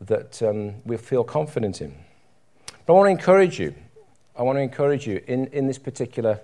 that 0.00 0.42
um, 0.42 0.74
we 0.84 0.96
feel 0.96 1.24
confident 1.24 1.80
in. 1.80 1.94
But 2.84 2.92
I 2.92 2.96
want 2.96 3.06
to 3.06 3.10
encourage 3.12 3.58
you. 3.58 3.74
I 4.36 4.42
want 4.42 4.56
to 4.56 4.62
encourage 4.62 5.06
you 5.06 5.22
in, 5.26 5.46
in 5.48 5.66
this 5.66 5.78
particular 5.78 6.40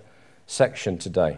section 0.47 0.97
today. 0.97 1.37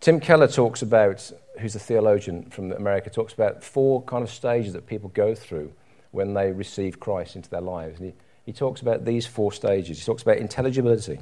Tim 0.00 0.20
Keller 0.20 0.46
talks 0.46 0.82
about, 0.82 1.30
who's 1.58 1.74
a 1.74 1.80
theologian 1.80 2.50
from 2.50 2.70
America, 2.72 3.10
talks 3.10 3.32
about 3.32 3.64
four 3.64 4.02
kind 4.02 4.22
of 4.22 4.30
stages 4.30 4.74
that 4.74 4.86
people 4.86 5.08
go 5.10 5.34
through 5.34 5.72
when 6.12 6.34
they 6.34 6.52
receive 6.52 7.00
Christ 7.00 7.34
into 7.34 7.50
their 7.50 7.60
lives. 7.60 7.98
And 7.98 8.12
he, 8.12 8.14
he 8.46 8.52
talks 8.52 8.80
about 8.80 9.04
these 9.04 9.26
four 9.26 9.52
stages. 9.52 9.98
He 9.98 10.04
talks 10.04 10.22
about 10.22 10.36
intelligibility, 10.36 11.18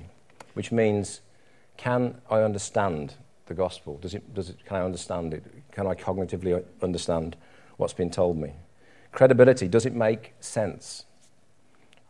which 0.54 0.73
means 0.73 1.20
can 1.76 2.20
I 2.30 2.40
understand 2.40 3.14
the 3.47 3.55
gospel? 3.55 3.99
Does 3.99 4.15
it, 4.15 4.35
does 4.35 4.50
it, 4.50 4.65
can 4.65 4.76
I 4.76 4.85
understand 4.85 5.35
it? 5.35 5.45
Can 5.73 5.87
I 5.87 5.95
cognitively 5.95 6.62
understand 6.83 7.37
what's 7.76 7.93
been 7.93 8.11
told 8.11 8.37
me? 8.37 8.53
Credibility, 9.12 9.69
does 9.69 9.87
it 9.87 9.95
make 9.95 10.35
sense? 10.41 11.05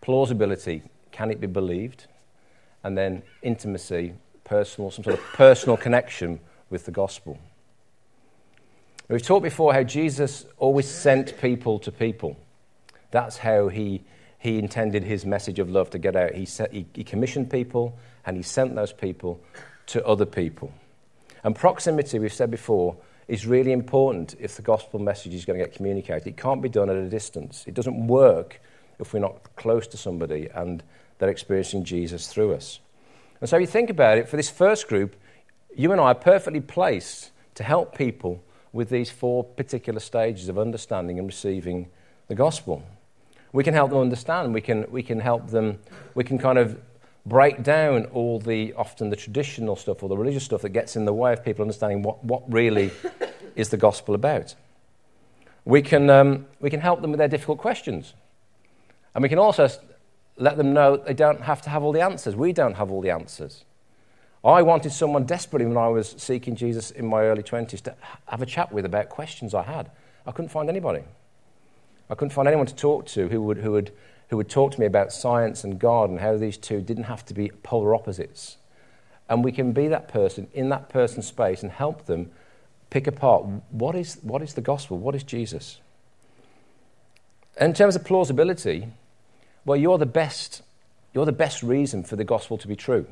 Plausibility, 0.01 0.83
can 1.13 1.31
it 1.31 1.41
be 1.41 1.47
believed? 1.47 2.07
And 2.83 2.97
then 2.97 3.23
intimacy, 3.43 4.15
personal, 4.45 4.91
some 4.91 5.05
sort 5.05 5.19
of 5.19 5.25
personal 5.33 5.77
connection 5.77 6.41
with 6.71 6.85
the 6.85 6.91
gospel. 6.93 7.39
We've 9.09 9.23
talked 9.23 9.45
before 9.45 9.73
how 9.73 9.85
Jesus 9.85 10.47
always 10.59 10.89
sent 10.89 11.41
people 11.41 11.79
to 11.81 11.93
people. 11.93 12.37
That's 13.13 13.37
how 13.37 13.69
he, 13.69 14.03
he 14.39 14.59
intended 14.59 15.05
his 15.05 15.25
message 15.25 15.59
of 15.59 15.71
love 15.71 15.91
to 15.91 15.99
get 15.99 16.17
out. 16.17 16.35
He, 16.35 16.45
set, 16.45 16.73
he, 16.73 16.87
he 16.93 17.05
commissioned 17.05 17.51
people 17.51 17.97
and 18.25 18.37
he 18.37 18.43
sent 18.43 18.75
those 18.75 18.93
people 18.93 19.41
to 19.87 20.05
other 20.05 20.27
people. 20.27 20.73
And 21.47 21.55
proximity, 21.55 22.19
we've 22.19 22.33
said 22.33 22.51
before, 22.51 22.97
is 23.29 23.47
really 23.47 23.71
important 23.71 24.35
if 24.41 24.57
the 24.57 24.63
gospel 24.63 24.99
message 24.99 25.33
is 25.33 25.45
going 25.45 25.57
to 25.57 25.65
get 25.65 25.77
communicated. 25.77 26.27
It 26.27 26.37
can't 26.37 26.61
be 26.61 26.69
done 26.69 26.91
at 26.91 26.97
a 26.97 27.09
distance. 27.09 27.63
It 27.69 27.75
doesn't 27.75 28.09
work 28.09 28.61
if 28.99 29.15
we're 29.15 29.21
not 29.21 29.55
close 29.55 29.87
to 29.87 29.97
somebody 29.97 30.49
and 30.53 30.83
they're 31.19 31.29
experiencing 31.29 31.85
Jesus 31.85 32.27
through 32.27 32.55
us. 32.55 32.81
And 33.41 33.49
so, 33.49 33.59
if 33.59 33.61
you 33.61 33.69
think 33.69 33.91
about 33.91 34.19
it, 34.19 34.29
for 34.29 34.37
this 34.37 34.51
first 34.51 34.89
group, 34.89 35.15
you 35.73 35.93
and 35.93 36.01
I 36.01 36.07
are 36.07 36.15
perfectly 36.17 36.61
placed 36.61 37.31
to 37.55 37.63
help 37.63 37.97
people 37.97 38.43
with 38.73 38.91
these 38.91 39.11
four 39.13 39.45
particular 39.45 40.01
stages 40.01 40.49
of 40.49 40.59
understanding 40.59 41.17
and 41.21 41.29
receiving 41.29 41.87
the 42.27 42.35
gospel. 42.35 42.83
We 43.53 43.63
can 43.63 43.73
help 43.73 43.91
them 43.91 44.01
understand, 44.01 44.53
we 44.53 44.63
can, 44.63 44.85
we 44.91 45.05
can 45.05 45.21
help 45.21 45.51
them, 45.51 45.79
we 46.17 46.25
can 46.25 46.39
kind 46.39 46.59
of 46.59 46.77
break 47.27 47.65
down 47.65 48.05
all 48.07 48.39
the 48.39 48.73
often 48.75 49.11
the 49.11 49.17
traditional 49.17 49.75
stuff 49.75 50.03
or 50.03 50.09
the 50.09 50.17
religious 50.17 50.45
stuff 50.45 50.63
that 50.63 50.71
gets 50.71 50.95
in 50.95 51.05
the 51.05 51.13
way 51.13 51.33
of 51.33 51.45
people 51.45 51.63
understanding 51.63 52.03
what, 52.03 52.25
what 52.25 52.51
really 52.51 52.93
is 53.57 53.69
the 53.69 53.77
gospel 53.77 54.15
about. 54.15 54.55
We 55.65 55.83
can, 55.83 56.09
um, 56.09 56.47
we 56.61 56.71
can 56.71 56.81
help 56.81 57.03
them 57.03 57.11
with 57.11 57.19
their 57.19 57.29
difficult 57.29 57.59
questions. 57.59 58.15
And 59.15 59.23
we 59.23 59.29
can 59.29 59.41
also 59.41 59.69
let 60.37 60.57
them 60.57 60.73
know 60.73 60.97
they 60.97 61.15
don't 61.15 61.41
have 61.41 61.61
to 61.63 61.71
have 61.71 61.83
all 61.83 61.93
the 61.93 62.03
answers. 62.03 62.37
We 62.37 62.53
don't 62.53 62.75
have 62.75 62.93
all 62.93 63.01
the 63.01 63.11
answers. 63.11 63.65
I 64.45 64.63
wanted 64.63 64.93
someone 64.93 65.25
desperately 65.25 65.67
when 65.67 65.77
I 65.77 65.89
was 65.89 66.15
seeking 66.19 66.55
Jesus 66.55 66.93
in 66.93 67.07
my 67.07 67.23
early 67.23 67.43
20s 67.43 67.81
to 67.83 67.97
have 68.27 68.43
a 68.43 68.47
chat 68.47 68.71
with 68.71 68.85
about 68.85 69.09
questions 69.09 69.55
I 69.55 69.63
had. 69.63 69.91
I 70.25 70.31
couldn't 70.31 70.51
find 70.51 70.69
anybody. 70.69 71.03
I 72.09 72.15
couldn't 72.15 72.31
find 72.31 72.47
anyone 72.47 72.67
to 72.67 72.75
talk 72.75 73.07
to 73.07 73.29
who 73.29 73.43
would, 73.43 73.59
who 73.59 73.73
would 73.73 73.91
who 74.29 74.37
would 74.37 74.49
talk 74.49 74.73
to 74.73 74.81
me 74.81 74.87
about 74.87 75.13
science 75.13 75.65
and 75.65 75.79
God 75.79 76.11
and 76.11 76.21
how 76.21 76.37
these 76.37 76.57
two 76.57 76.81
didn't 76.81 77.05
have 77.05 77.25
to 77.27 77.35
be 77.35 77.51
polar 77.63 77.95
opposites. 77.95 78.57
And 79.29 79.45
we 79.45 79.53
can 79.53 79.73
be 79.73 79.89
that 79.89 80.09
person 80.09 80.49
in 80.53 80.69
that 80.71 80.89
person's 80.89 81.27
space 81.27 81.63
and 81.63 81.73
help 81.73 82.07
them 82.07 82.31
pick 82.91 83.07
apart 83.07 83.45
what 83.71 83.95
is, 83.95 84.19
what 84.23 84.43
is 84.43 84.55
the 84.55 84.61
gospel? 84.61 84.99
What 84.99 85.15
is 85.15 85.23
Jesus? 85.23 85.81
In 87.61 87.73
terms 87.73 87.97
of 87.97 88.05
plausibility, 88.05 88.89
well, 89.65 89.77
you're 89.77 89.99
the 89.99 90.07
best, 90.07 90.63
you're 91.15 91.25
the 91.25 91.33
best 91.33 91.63
reason 91.63 92.05
for 92.05 92.17
the 92.17 92.25
gospel 92.25 92.59
to 92.59 92.69
be 92.69 92.77
true. 92.77 93.07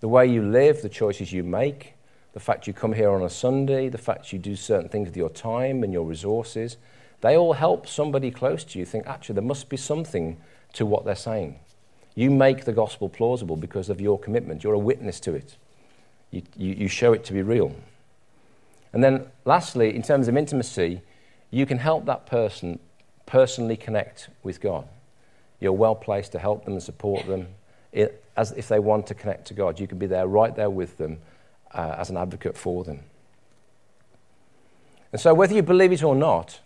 The 0.00 0.08
way 0.08 0.26
you 0.26 0.42
live, 0.42 0.82
the 0.82 0.88
choices 0.88 1.32
you 1.32 1.44
make, 1.44 1.94
the 2.32 2.40
fact 2.40 2.66
you 2.66 2.72
come 2.72 2.92
here 2.92 3.10
on 3.10 3.22
a 3.22 3.30
Sunday, 3.30 3.88
the 3.88 3.98
fact 3.98 4.32
you 4.32 4.38
do 4.38 4.56
certain 4.56 4.88
things 4.88 5.06
with 5.06 5.16
your 5.16 5.30
time 5.30 5.84
and 5.84 5.92
your 5.92 6.04
resources, 6.04 6.76
they 7.20 7.36
all 7.36 7.54
help 7.54 7.86
somebody 7.86 8.30
close 8.30 8.64
to 8.64 8.78
you 8.78 8.84
think, 8.84 9.06
actually, 9.06 9.34
there 9.34 9.42
must 9.42 9.68
be 9.68 9.76
something 9.76 10.36
to 10.74 10.84
what 10.84 11.04
they're 11.04 11.14
saying. 11.14 11.58
You 12.14 12.30
make 12.30 12.64
the 12.64 12.72
gospel 12.72 13.08
plausible 13.08 13.56
because 13.56 13.88
of 13.88 14.00
your 14.00 14.18
commitment. 14.18 14.62
You're 14.62 14.74
a 14.74 14.78
witness 14.78 15.20
to 15.20 15.34
it. 15.34 15.56
You, 16.30 16.42
you, 16.56 16.74
you 16.74 16.88
show 16.88 17.12
it 17.12 17.24
to 17.24 17.32
be 17.32 17.42
real. 17.42 17.74
And 18.92 19.02
then, 19.02 19.26
lastly, 19.44 19.94
in 19.94 20.02
terms 20.02 20.28
of 20.28 20.36
intimacy, 20.36 21.00
you 21.50 21.66
can 21.66 21.78
help 21.78 22.06
that 22.06 22.26
person 22.26 22.78
personally 23.26 23.76
connect 23.76 24.28
with 24.42 24.60
God. 24.60 24.86
You're 25.60 25.72
well 25.72 25.94
placed 25.94 26.32
to 26.32 26.38
help 26.38 26.64
them 26.64 26.74
and 26.74 26.82
support 26.82 27.26
them 27.26 27.48
it, 27.94 28.24
as 28.36 28.52
if 28.52 28.68
they 28.68 28.78
want 28.78 29.06
to 29.06 29.14
connect 29.14 29.46
to 29.46 29.54
God. 29.54 29.80
You 29.80 29.86
can 29.86 29.98
be 29.98 30.06
there, 30.06 30.26
right 30.26 30.54
there 30.54 30.70
with 30.70 30.98
them, 30.98 31.18
uh, 31.72 31.94
as 31.96 32.10
an 32.10 32.16
advocate 32.16 32.56
for 32.56 32.84
them. 32.84 33.00
And 35.12 35.20
so, 35.20 35.32
whether 35.32 35.54
you 35.54 35.62
believe 35.62 35.92
it 35.92 36.02
or 36.02 36.16
not, 36.16 36.60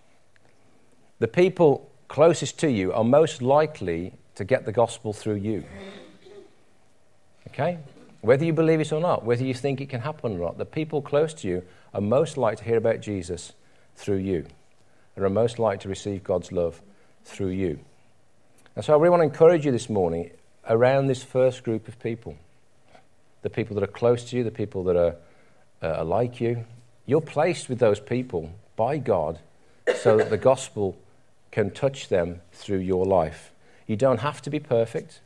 the 1.19 1.29
people 1.29 1.91
closest 2.09 2.59
to 2.61 2.71
you 2.71 2.93
are 2.93 3.05
most 3.05 3.43
likely 3.43 4.15
to 4.35 4.45
get 4.45 4.65
the 4.65 4.73
gospel 4.73 5.13
through 5.13 5.35
you. 5.35 5.65
Okay? 7.49 7.79
Whether 8.21 8.45
you 8.45 8.53
believe 8.53 8.81
it 8.81 8.93
or 8.93 9.01
not, 9.01 9.25
whether 9.25 9.45
you 9.45 9.55
think 9.55 9.81
it 9.81 9.89
can 9.89 10.01
happen 10.01 10.37
or 10.37 10.39
not, 10.39 10.59
the 10.59 10.65
people 10.65 11.03
close 11.03 11.35
to 11.35 11.49
you 11.49 11.63
are 11.95 12.01
most 12.01 12.37
likely 12.37 12.57
to 12.57 12.65
hear 12.65 12.77
about 12.77 13.01
Jesus 13.01 13.53
through 13.97 14.19
you 14.19 14.47
and 15.17 15.25
are 15.25 15.31
most 15.31 15.59
likely 15.59 15.83
to 15.83 15.89
receive 15.89 16.23
God's 16.23 16.53
love 16.53 16.81
through 17.25 17.49
you. 17.49 17.81
And 18.77 18.85
so 18.85 18.93
I 18.93 18.97
really 18.97 19.11
want 19.11 19.21
to 19.21 19.25
encourage 19.25 19.67
you 19.67 19.73
this 19.73 19.91
morning 19.91 20.31
around 20.69 21.07
this 21.07 21.23
first 21.23 21.65
group 21.65 21.89
of 21.89 21.99
people 21.99 22.37
the 23.43 23.51
people 23.51 23.75
that 23.75 23.85
are 23.85 23.93
close 23.93 24.25
to 24.25 24.37
you, 24.37 24.43
the 24.43 24.51
people 24.51 24.85
that 24.85 24.97
are, 24.97 25.17
uh, 25.81 25.99
are 25.99 26.05
like 26.05 26.41
you. 26.41 26.65
You're 27.07 27.21
placed 27.21 27.69
with 27.69 27.79
those 27.79 28.01
people 28.01 28.51
by 28.77 28.99
God 28.99 29.39
so 29.97 30.17
that 30.17 30.29
the 30.29 30.37
gospel 30.37 30.97
can 31.50 31.71
touch 31.71 32.09
them 32.09 32.40
through 32.52 32.78
your 32.78 33.05
life. 33.05 33.52
You 33.87 33.97
don't 33.97 34.21
have 34.21 34.43
to 34.43 34.50
be 34.50 34.61
perfect. 34.61 35.21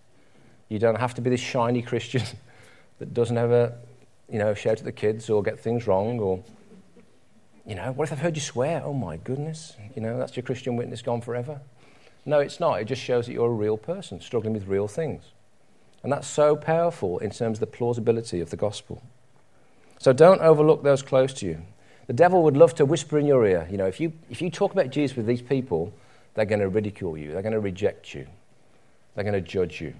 You 0.68 0.78
don't 0.78 0.98
have 0.98 1.14
to 1.14 1.20
be 1.20 1.30
this 1.30 1.40
shiny 1.40 1.82
Christian 1.82 2.22
that 2.98 3.12
doesn't 3.12 3.36
ever, 3.36 3.74
you 4.30 4.38
know, 4.38 4.54
shout 4.54 4.78
at 4.78 4.84
the 4.84 4.92
kids 4.92 5.28
or 5.28 5.42
get 5.42 5.58
things 5.58 5.86
wrong 5.86 6.20
or, 6.20 6.42
you 7.66 7.74
know, 7.74 7.92
what 7.92 8.04
if 8.04 8.12
I've 8.12 8.20
heard 8.20 8.36
you 8.36 8.42
swear? 8.42 8.82
Oh 8.84 8.92
my 8.92 9.16
goodness, 9.18 9.76
you 9.94 10.02
know, 10.02 10.18
that's 10.18 10.36
your 10.36 10.44
Christian 10.44 10.76
witness 10.76 11.02
gone 11.02 11.20
forever. 11.20 11.60
No, 12.24 12.38
it's 12.38 12.60
not. 12.60 12.80
It 12.80 12.84
just 12.84 13.02
shows 13.02 13.26
that 13.26 13.32
you're 13.32 13.50
a 13.50 13.52
real 13.52 13.76
person 13.76 14.20
struggling 14.20 14.54
with 14.54 14.68
real 14.68 14.86
things. 14.86 15.24
And 16.02 16.12
that's 16.12 16.26
so 16.26 16.56
powerful 16.56 17.18
in 17.18 17.30
terms 17.30 17.56
of 17.56 17.60
the 17.60 17.66
plausibility 17.66 18.40
of 18.40 18.50
the 18.50 18.56
gospel. 18.56 19.02
So 19.98 20.12
don't 20.12 20.40
overlook 20.40 20.82
those 20.82 21.02
close 21.02 21.32
to 21.34 21.46
you. 21.46 21.62
The 22.06 22.12
devil 22.12 22.42
would 22.42 22.56
love 22.56 22.74
to 22.76 22.84
whisper 22.84 23.18
in 23.18 23.26
your 23.26 23.46
ear, 23.46 23.68
you 23.70 23.76
know, 23.76 23.86
if 23.86 24.00
you, 24.00 24.12
if 24.28 24.42
you 24.42 24.50
talk 24.50 24.72
about 24.72 24.90
Jesus 24.90 25.16
with 25.16 25.26
these 25.26 25.42
people, 25.42 25.92
they're 26.34 26.44
going 26.44 26.60
to 26.60 26.68
ridicule 26.68 27.16
you, 27.16 27.32
they're 27.32 27.42
going 27.42 27.52
to 27.52 27.60
reject 27.60 28.14
you, 28.14 28.26
they're 29.14 29.24
going 29.24 29.34
to 29.34 29.40
judge 29.40 29.80
you. 29.80 29.94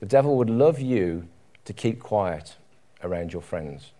The 0.00 0.06
devil 0.06 0.36
would 0.36 0.50
love 0.50 0.80
you 0.80 1.28
to 1.64 1.72
keep 1.72 2.00
quiet 2.00 2.56
around 3.02 3.32
your 3.32 3.42
friends 3.42 3.92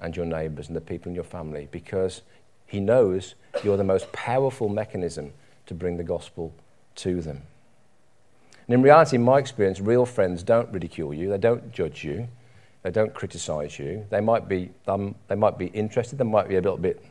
and 0.00 0.16
your 0.16 0.26
neighbors 0.26 0.68
and 0.68 0.76
the 0.76 0.80
people 0.80 1.10
in 1.10 1.14
your 1.14 1.24
family 1.24 1.68
because 1.70 2.22
he 2.66 2.80
knows 2.80 3.34
you're 3.64 3.76
the 3.76 3.84
most 3.84 4.10
powerful 4.12 4.68
mechanism 4.68 5.32
to 5.66 5.74
bring 5.74 5.96
the 5.96 6.04
gospel 6.04 6.54
to 6.94 7.20
them. 7.20 7.42
And 8.66 8.74
in 8.74 8.82
reality, 8.82 9.16
in 9.16 9.22
my 9.22 9.38
experience, 9.38 9.80
real 9.80 10.04
friends 10.04 10.42
don't 10.42 10.70
ridicule 10.70 11.14
you, 11.14 11.30
they 11.30 11.38
don't 11.38 11.72
judge 11.72 12.04
you, 12.04 12.28
they 12.82 12.90
don't 12.90 13.12
criticize 13.12 13.78
you. 13.78 14.06
They 14.10 14.20
might 14.20 14.48
be, 14.48 14.70
um, 14.86 15.14
they 15.26 15.34
might 15.34 15.58
be 15.58 15.66
interested, 15.66 16.18
they 16.18 16.24
might 16.24 16.48
be 16.48 16.56
a 16.56 16.60
little 16.60 16.78
bit, 16.78 17.04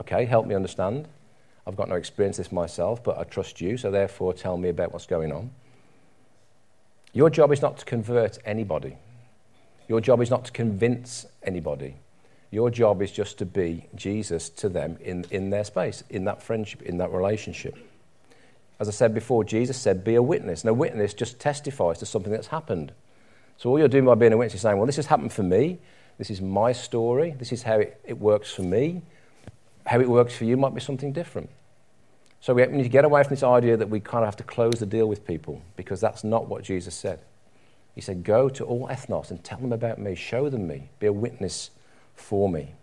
okay, 0.00 0.24
help 0.24 0.46
me 0.46 0.54
understand. 0.54 1.08
I've 1.66 1.76
got 1.76 1.88
no 1.88 1.94
experience 1.94 2.38
this 2.38 2.50
myself, 2.50 3.04
but 3.04 3.18
I 3.18 3.24
trust 3.24 3.60
you, 3.60 3.76
so 3.76 3.90
therefore 3.90 4.34
tell 4.34 4.56
me 4.56 4.68
about 4.68 4.92
what's 4.92 5.06
going 5.06 5.32
on. 5.32 5.50
Your 7.12 7.30
job 7.30 7.52
is 7.52 7.62
not 7.62 7.78
to 7.78 7.84
convert 7.84 8.38
anybody. 8.44 8.96
Your 9.86 10.00
job 10.00 10.20
is 10.20 10.30
not 10.30 10.44
to 10.46 10.52
convince 10.52 11.26
anybody. 11.42 11.96
Your 12.50 12.70
job 12.70 13.00
is 13.00 13.12
just 13.12 13.38
to 13.38 13.46
be 13.46 13.86
Jesus 13.94 14.48
to 14.50 14.68
them 14.68 14.98
in, 15.00 15.24
in 15.30 15.50
their 15.50 15.64
space, 15.64 16.02
in 16.10 16.24
that 16.24 16.42
friendship, 16.42 16.82
in 16.82 16.98
that 16.98 17.10
relationship. 17.10 17.76
As 18.80 18.88
I 18.88 18.92
said 18.92 19.14
before, 19.14 19.44
Jesus 19.44 19.78
said, 19.78 20.02
be 20.02 20.16
a 20.16 20.22
witness. 20.22 20.62
And 20.62 20.70
a 20.70 20.74
witness 20.74 21.14
just 21.14 21.38
testifies 21.38 21.98
to 21.98 22.06
something 22.06 22.32
that's 22.32 22.48
happened. 22.48 22.92
So 23.56 23.70
all 23.70 23.78
you're 23.78 23.88
doing 23.88 24.04
by 24.04 24.16
being 24.16 24.32
a 24.32 24.36
witness 24.36 24.54
is 24.54 24.62
saying, 24.62 24.76
well, 24.76 24.86
this 24.86 24.96
has 24.96 25.06
happened 25.06 25.32
for 25.32 25.44
me. 25.44 25.78
This 26.18 26.30
is 26.30 26.40
my 26.40 26.72
story. 26.72 27.36
This 27.38 27.52
is 27.52 27.62
how 27.62 27.78
it, 27.78 28.00
it 28.04 28.18
works 28.18 28.52
for 28.52 28.62
me 28.62 29.02
how 29.86 30.00
it 30.00 30.08
works 30.08 30.36
for 30.36 30.44
you 30.44 30.56
might 30.56 30.74
be 30.74 30.80
something 30.80 31.12
different. 31.12 31.50
So 32.40 32.54
we 32.54 32.66
need 32.66 32.82
to 32.82 32.88
get 32.88 33.04
away 33.04 33.22
from 33.22 33.30
this 33.30 33.44
idea 33.44 33.76
that 33.76 33.88
we 33.88 34.00
kind 34.00 34.24
of 34.24 34.26
have 34.26 34.36
to 34.36 34.42
close 34.42 34.80
the 34.80 34.86
deal 34.86 35.06
with 35.06 35.26
people 35.26 35.62
because 35.76 36.00
that's 36.00 36.24
not 36.24 36.48
what 36.48 36.64
Jesus 36.64 36.94
said. 36.94 37.20
He 37.94 38.00
said, 38.00 38.24
Go 38.24 38.48
to 38.48 38.64
all 38.64 38.88
ethnos 38.88 39.30
and 39.30 39.42
tell 39.44 39.58
them 39.58 39.72
about 39.72 39.98
me, 39.98 40.14
show 40.14 40.48
them 40.48 40.66
me, 40.66 40.88
be 40.98 41.06
a 41.06 41.12
witness 41.12 41.70
for 42.14 42.48
me. 42.48 42.74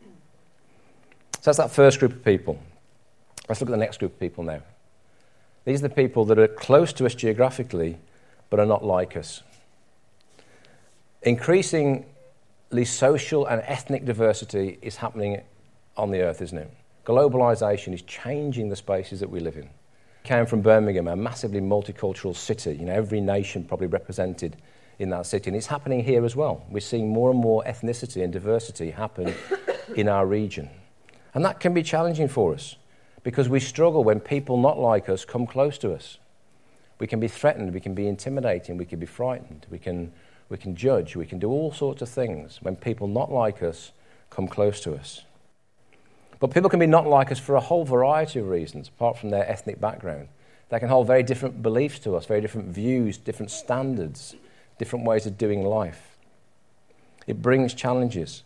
So 1.36 1.42
that's 1.46 1.58
that 1.58 1.72
first 1.72 2.00
group 2.00 2.14
of 2.14 2.24
people. 2.24 2.60
Let's 3.48 3.60
look 3.60 3.70
at 3.70 3.72
the 3.72 3.78
next 3.78 3.98
group 3.98 4.14
of 4.14 4.20
people 4.20 4.44
now. 4.44 4.62
These 5.66 5.84
are 5.84 5.88
the 5.88 5.96
people 5.96 6.26
that 6.26 6.40
are 6.40 6.48
close 6.48 6.94
to 6.94 7.06
us 7.06 7.16
geographically 7.16 7.98
but 8.50 8.60
are 8.60 8.66
not 8.66 8.84
like 8.84 9.18
us. 9.18 9.44
Increasingly 11.22 12.06
social 12.86 13.46
and 13.46 13.62
ethnic 13.66 14.06
diversity 14.06 14.80
is 14.82 14.98
happening 14.98 15.42
on 15.98 16.12
the 16.12 16.22
earth, 16.22 16.42
isn't 16.42 16.58
it? 16.58 16.72
Globalization 17.10 17.92
is 17.92 18.04
changing 18.04 18.70
the 18.70 18.76
spaces 18.76 19.20
that 19.20 19.32
we 19.32 19.40
live 19.40 19.58
in. 19.58 19.68
I 20.24 20.28
came 20.28 20.46
from 20.46 20.62
Birmingham, 20.62 21.08
a 21.08 21.16
massively 21.16 21.60
multicultural 21.60 22.36
city, 22.36 22.76
you 22.76 22.86
know, 22.86 22.94
every 22.94 23.20
nation 23.20 23.64
probably 23.64 23.88
represented 23.88 24.58
in 25.00 25.10
that 25.10 25.26
city. 25.26 25.50
And 25.50 25.58
it's 25.58 25.66
happening 25.66 26.04
here 26.04 26.24
as 26.24 26.36
well. 26.36 26.64
We're 26.70 26.82
seeing 26.82 27.10
more 27.10 27.32
and 27.32 27.40
more 27.40 27.64
ethnicity 27.64 28.24
and 28.24 28.32
diversity 28.32 28.92
happen 28.92 29.34
in 29.96 30.08
our 30.08 30.28
region. 30.28 30.70
And 31.34 31.44
that 31.46 31.60
can 31.60 31.74
be 31.74 31.82
challenging 31.82 32.28
for 32.28 32.54
us 32.54 32.76
because 33.24 33.50
we 33.50 33.60
struggle 33.60 34.04
when 34.04 34.20
people 34.20 34.58
not 34.58 34.78
like 34.78 35.10
us 35.10 35.26
come 35.26 35.48
close 35.48 35.80
to 35.80 35.92
us. 35.94 36.20
We 37.00 37.08
can 37.08 37.20
be 37.20 37.28
threatened, 37.28 37.74
we 37.74 37.80
can 37.80 37.96
be 37.96 38.08
intimidating, 38.08 38.78
we 38.78 38.86
can 38.86 39.00
be 39.00 39.08
frightened, 39.08 39.66
we 39.72 39.80
can, 39.80 40.12
we 40.50 40.58
can 40.58 40.76
judge, 40.76 41.16
we 41.16 41.26
can 41.26 41.40
do 41.40 41.50
all 41.50 41.74
sorts 41.74 42.04
of 42.04 42.10
things 42.10 42.60
when 42.62 42.76
people 42.76 43.08
not 43.08 43.32
like 43.32 43.64
us 43.64 43.94
come 44.30 44.48
close 44.48 44.80
to 44.82 44.94
us. 44.94 45.24
But 46.40 46.52
people 46.52 46.70
can 46.70 46.80
be 46.80 46.88
not 46.88 47.08
like 47.08 47.32
us 47.32 47.40
for 47.40 47.56
a 47.56 47.62
whole 47.62 47.84
variety 47.84 48.40
of 48.40 48.48
reasons, 48.48 48.88
apart 48.88 49.18
from 49.18 49.30
their 49.30 49.50
ethnic 49.50 49.80
background. 49.80 50.30
They 50.70 50.80
can 50.80 50.90
hold 50.90 51.08
very 51.08 51.24
different 51.24 51.62
beliefs 51.62 52.00
to 52.00 52.16
us, 52.16 52.26
very 52.26 52.42
different 52.42 52.70
views, 52.70 53.18
different 53.18 53.52
standards, 53.52 54.36
different 54.78 55.06
ways 55.06 55.26
of 55.26 55.38
doing 55.38 55.64
life. 55.64 56.18
It 57.28 57.42
brings 57.42 57.74
challenges. 57.74 58.44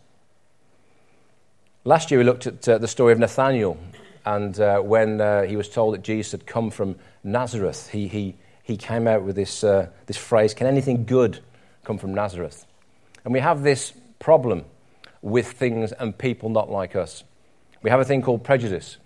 Last 1.84 2.10
year 2.10 2.18
we 2.18 2.24
looked 2.24 2.46
at 2.46 2.68
uh, 2.68 2.78
the 2.78 2.88
story 2.88 3.12
of 3.12 3.18
Nathaniel, 3.18 3.78
and 4.24 4.58
uh, 4.58 4.80
when 4.80 5.20
uh, 5.20 5.42
he 5.42 5.54
was 5.54 5.68
told 5.68 5.94
that 5.94 6.02
Jesus 6.02 6.32
had 6.32 6.46
come 6.46 6.70
from 6.70 6.96
Nazareth, 7.22 7.90
he, 7.90 8.08
he, 8.08 8.36
he 8.62 8.76
came 8.76 9.06
out 9.06 9.22
with 9.22 9.36
this, 9.36 9.62
uh, 9.62 9.88
this 10.06 10.16
phrase 10.16 10.54
Can 10.54 10.66
anything 10.66 11.04
good 11.04 11.40
come 11.84 11.98
from 11.98 12.14
Nazareth? 12.14 12.66
And 13.24 13.32
we 13.32 13.40
have 13.40 13.62
this 13.62 13.92
problem 14.18 14.64
with 15.20 15.52
things 15.52 15.92
and 15.92 16.16
people 16.16 16.48
not 16.48 16.70
like 16.70 16.96
us. 16.96 17.22
We 17.84 17.90
have 17.90 18.00
a 18.00 18.04
thing 18.04 18.22
called 18.22 18.42
prejudice. 18.42 18.96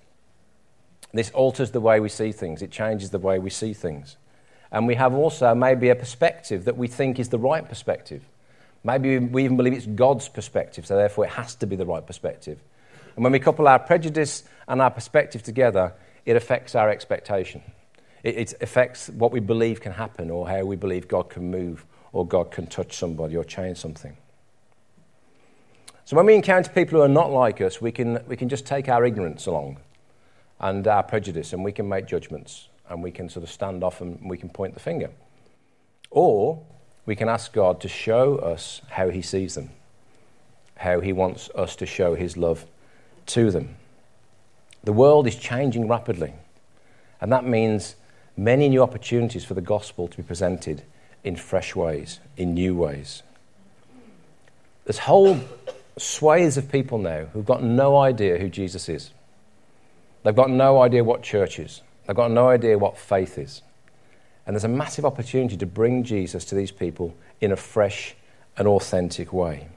This 1.12 1.30
alters 1.30 1.73
the 1.73 1.80
way 1.80 1.99
we 1.99 2.08
see 2.08 2.30
things, 2.30 2.62
it 2.62 2.70
changes 2.70 3.11
the 3.11 3.18
way 3.18 3.40
we 3.40 3.50
see 3.50 3.75
things. 3.75 4.16
And 4.70 4.87
we 4.87 4.94
have 4.94 5.14
also 5.14 5.52
maybe 5.52 5.88
a 5.88 5.97
perspective 5.97 6.66
that 6.66 6.76
we 6.76 6.87
think 6.87 7.18
is 7.18 7.30
the 7.30 7.40
right 7.40 7.68
perspective. 7.68 8.23
Maybe 8.85 9.18
we 9.18 9.44
even 9.44 9.56
believe 9.56 9.73
it's 9.73 9.87
God's 9.87 10.28
perspective, 10.28 10.87
so 10.87 10.97
therefore 10.97 11.25
it 11.25 11.32
has 11.32 11.56
to 11.56 11.66
be 11.66 11.75
the 11.75 11.87
right 11.87 12.06
perspective. 12.06 12.61
And 13.16 13.25
when 13.25 13.32
we 13.32 13.40
couple 13.40 13.66
our 13.66 13.80
prejudice 13.80 14.44
and 14.68 14.80
our 14.80 14.92
perspective 14.92 15.42
together, 15.42 15.94
it 16.25 16.37
affects 16.37 16.76
our 16.76 16.88
expectation. 16.88 17.62
It, 18.23 18.37
it, 18.37 18.54
affects 18.61 19.08
what 19.08 19.32
we 19.32 19.40
believe 19.40 19.80
can 19.80 19.92
happen 19.92 20.30
or 20.30 20.49
how 20.49 20.64
we 20.64 20.76
believe 20.76 21.08
God 21.08 21.30
can 21.30 21.50
move 21.50 21.85
or 22.12 22.25
God 22.25 22.52
can 22.52 22.68
touch 22.68 22.97
somebody 22.97 23.37
or 23.37 23.42
change 23.42 23.78
something. 23.78 24.16
So 26.08 26.16
when 26.16 26.24
we 26.24 26.34
encounter 26.34 26.70
people 26.70 26.98
who 26.98 27.04
are 27.04 27.06
not 27.06 27.30
like 27.32 27.60
us, 27.60 27.82
we 27.82 27.92
can, 27.92 28.18
we 28.26 28.34
can 28.34 28.48
just 28.48 28.64
take 28.64 28.88
our 28.88 29.04
ignorance 29.04 29.44
along 29.44 29.76
and 30.58 30.88
our 30.88 31.02
prejudice 31.02 31.52
and 31.52 31.62
we 31.62 31.70
can 31.70 31.86
make 31.86 32.06
judgments 32.06 32.68
and 32.88 33.02
we 33.02 33.10
can 33.10 33.28
sort 33.28 33.44
of 33.44 33.50
stand 33.50 33.84
off 33.84 34.00
and 34.00 34.18
we 34.22 34.38
can 34.38 34.48
point 34.48 34.72
the 34.72 34.80
finger. 34.80 35.10
Or 36.10 36.64
we 37.04 37.14
can 37.14 37.28
ask 37.28 37.52
God 37.52 37.82
to 37.82 37.88
show 37.88 38.36
us 38.36 38.80
how 38.88 39.10
He 39.10 39.20
sees 39.20 39.54
them, 39.54 39.68
how 40.76 41.00
He 41.00 41.12
wants 41.12 41.50
us 41.54 41.76
to 41.76 41.84
show 41.84 42.14
His 42.14 42.38
love 42.38 42.64
to 43.26 43.50
them. 43.50 43.76
The 44.84 44.94
world 44.94 45.26
is 45.26 45.36
changing 45.36 45.88
rapidly, 45.88 46.32
and 47.20 47.30
that 47.32 47.44
means 47.44 47.96
many 48.34 48.70
new 48.70 48.82
opportunities 48.82 49.44
for 49.44 49.52
the 49.52 49.60
gospel 49.60 50.08
to 50.08 50.16
be 50.16 50.22
presented 50.22 50.84
in 51.22 51.36
fresh 51.36 51.76
ways, 51.76 52.18
in 52.38 52.54
new 52.54 52.74
ways. 52.74 53.22
There's 54.86 55.00
whole 55.00 55.38
swathes 55.99 56.57
of 56.57 56.71
people 56.71 56.99
now 56.99 57.26
who've 57.33 57.47
got 57.47 57.62
no 57.62 57.97
idea 57.97 58.38
who 58.38 58.49
Jesus 58.49 58.88
is. 58.88 59.11
They've 60.23 60.35
got 60.35 60.50
no 60.50 60.83
idea 60.83 61.05
what 61.05 61.23
church 61.23 61.59
is. 61.59 61.83
They've 62.07 62.17
got 62.17 62.31
no 62.31 62.49
idea 62.49 62.78
what 62.78 62.99
faith 62.99 63.38
is. 63.38 63.62
And 64.47 64.55
there's 64.55 64.64
a 64.64 64.69
massive 64.69 65.05
opportunity 65.05 65.57
to 65.59 65.67
bring 65.67 66.05
Jesus 66.05 66.45
to 66.47 66.55
these 66.55 66.71
people 66.71 67.14
in 67.40 67.52
a 67.52 67.57
fresh 67.57 68.14
and 68.57 68.67
authentic 68.67 69.33
way. 69.33 69.69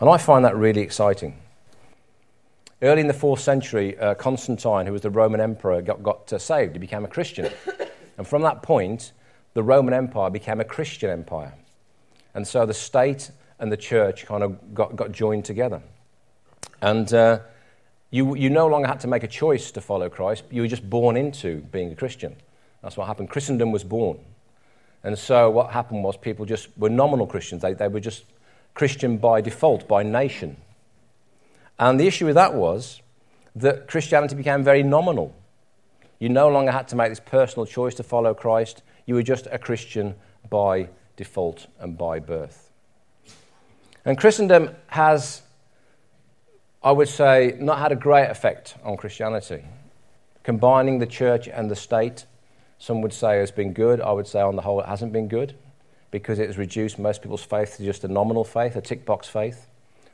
And 0.00 0.10
I 0.10 0.18
find 0.18 0.44
that 0.44 0.56
really 0.56 0.82
exciting. 0.82 1.38
Early 2.82 3.00
in 3.00 3.06
the 3.06 3.14
fourth 3.14 3.40
century, 3.40 3.98
uh, 3.98 4.14
Constantine, 4.14 4.84
who 4.84 4.92
was 4.92 5.02
the 5.02 5.10
Roman 5.10 5.40
emperor, 5.40 5.80
got, 5.80 6.02
got 6.02 6.32
uh, 6.32 6.38
saved. 6.38 6.74
He 6.74 6.78
became 6.78 7.04
a 7.04 7.08
Christian. 7.08 7.50
and 8.18 8.26
from 8.26 8.42
that 8.42 8.62
point, 8.62 9.12
the 9.54 9.62
Roman 9.62 9.94
Empire 9.94 10.28
became 10.28 10.60
a 10.60 10.64
Christian 10.64 11.08
empire. 11.08 11.54
And 12.34 12.46
so 12.46 12.66
the 12.66 12.74
state 12.74 13.30
and 13.58 13.72
the 13.72 13.76
church 13.76 14.26
kind 14.26 14.42
of 14.42 14.74
got, 14.74 14.96
got 14.96 15.12
joined 15.12 15.44
together. 15.44 15.82
And 16.82 17.12
uh, 17.12 17.40
you, 18.10 18.36
you 18.36 18.50
no 18.50 18.66
longer 18.66 18.88
had 18.88 19.00
to 19.00 19.08
make 19.08 19.22
a 19.22 19.28
choice 19.28 19.70
to 19.72 19.80
follow 19.80 20.08
Christ, 20.08 20.44
you 20.50 20.62
were 20.62 20.68
just 20.68 20.88
born 20.88 21.16
into 21.16 21.62
being 21.72 21.92
a 21.92 21.96
Christian. 21.96 22.36
That's 22.82 22.96
what 22.96 23.06
happened. 23.06 23.30
Christendom 23.30 23.72
was 23.72 23.84
born. 23.84 24.18
And 25.02 25.18
so 25.18 25.50
what 25.50 25.70
happened 25.70 26.02
was 26.04 26.16
people 26.16 26.44
just 26.44 26.68
were 26.76 26.90
nominal 26.90 27.26
Christians. 27.26 27.62
They, 27.62 27.74
they 27.74 27.88
were 27.88 28.00
just 28.00 28.24
Christian 28.74 29.18
by 29.18 29.40
default, 29.40 29.88
by 29.88 30.02
nation. 30.02 30.56
And 31.78 31.98
the 32.00 32.06
issue 32.06 32.26
with 32.26 32.34
that 32.34 32.54
was 32.54 33.00
that 33.54 33.88
Christianity 33.88 34.34
became 34.34 34.62
very 34.62 34.82
nominal. 34.82 35.34
You 36.18 36.28
no 36.28 36.48
longer 36.48 36.72
had 36.72 36.88
to 36.88 36.96
make 36.96 37.10
this 37.10 37.20
personal 37.20 37.66
choice 37.66 37.94
to 37.96 38.02
follow 38.02 38.34
Christ. 38.34 38.82
You 39.06 39.14
were 39.14 39.22
just 39.22 39.46
a 39.50 39.58
Christian 39.58 40.14
by 40.48 40.88
default 41.16 41.66
and 41.78 41.96
by 41.96 42.18
birth. 42.18 42.65
And 44.06 44.16
Christendom 44.16 44.70
has, 44.86 45.42
I 46.82 46.92
would 46.92 47.08
say, 47.08 47.56
not 47.58 47.80
had 47.80 47.90
a 47.90 47.96
great 47.96 48.30
effect 48.30 48.76
on 48.84 48.96
Christianity. 48.96 49.64
Combining 50.44 51.00
the 51.00 51.06
church 51.06 51.48
and 51.48 51.68
the 51.68 51.76
state 51.76 52.24
some 52.78 53.00
would 53.02 53.12
say 53.12 53.38
has 53.38 53.50
been 53.50 53.72
good. 53.72 54.00
I 54.00 54.12
would 54.12 54.28
say, 54.28 54.40
on 54.40 54.54
the 54.54 54.62
whole, 54.62 54.80
it 54.80 54.86
hasn't 54.86 55.12
been 55.12 55.26
good 55.26 55.54
because 56.12 56.38
it 56.38 56.46
has 56.46 56.56
reduced 56.56 57.00
most 57.00 57.20
people's 57.20 57.42
faith 57.42 57.76
to 57.78 57.84
just 57.84 58.04
a 58.04 58.08
nominal 58.08 58.44
faith, 58.44 58.76
a 58.76 58.80
tick 58.80 59.04
box 59.04 59.28
faith, 59.28 59.66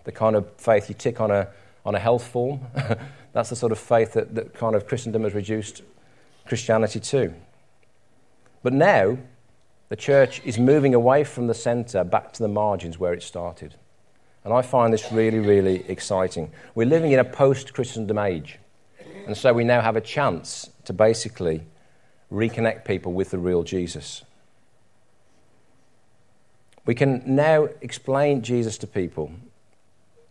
the 0.05 0.12
kind 0.12 0.37
of 0.37 0.50
faith 0.57 0.88
you 0.88 0.94
tick 0.94 1.20
on 1.20 1.31
a, 1.31 1.48
on 1.85 1.94
a 1.94 1.98
health 1.98 2.26
form. 2.26 2.61
That's 3.33 3.50
the 3.50 3.57
sort 3.57 3.72
of 3.72 3.78
faith 3.78 4.14
that, 4.14 4.35
that 4.35 4.55
kind 4.55 4.74
of 4.74 4.87
Christendom 4.87 5.24
has 5.24 5.35
reduced 5.35 5.83
Christianity 6.46 7.00
to. 7.00 7.35
But 8.62 8.72
now, 8.72 9.18
the 9.92 9.96
church 9.96 10.40
is 10.42 10.59
moving 10.59 10.94
away 10.94 11.22
from 11.22 11.48
the 11.48 11.55
centre 11.55 12.02
back 12.02 12.33
to 12.33 12.42
the 12.42 12.48
margins 12.48 12.98
where 12.98 13.12
it 13.12 13.22
started. 13.22 13.74
And 14.42 14.55
I 14.55 14.62
find 14.62 14.90
this 14.90 15.12
really, 15.12 15.38
really 15.38 15.85
exciting. 15.87 16.50
We're 16.74 16.87
living 16.87 17.12
in 17.12 17.18
a 17.18 17.24
post 17.24 17.74
Christendom 17.74 18.16
age. 18.16 18.59
And 19.26 19.37
so 19.37 19.52
we 19.52 19.64
now 19.64 19.83
have 19.83 19.94
a 19.94 20.00
chance 20.00 20.70
to 20.87 20.94
basically 20.94 21.64
reconnect 22.33 22.87
people 22.87 23.12
with 23.12 23.33
the 23.33 23.38
real 23.38 23.64
Jesus. 23.64 24.22
We 26.87 26.94
can 26.94 27.22
now 27.26 27.68
explain 27.83 28.40
Jesus 28.40 28.78
to 28.78 28.87
people 28.87 29.31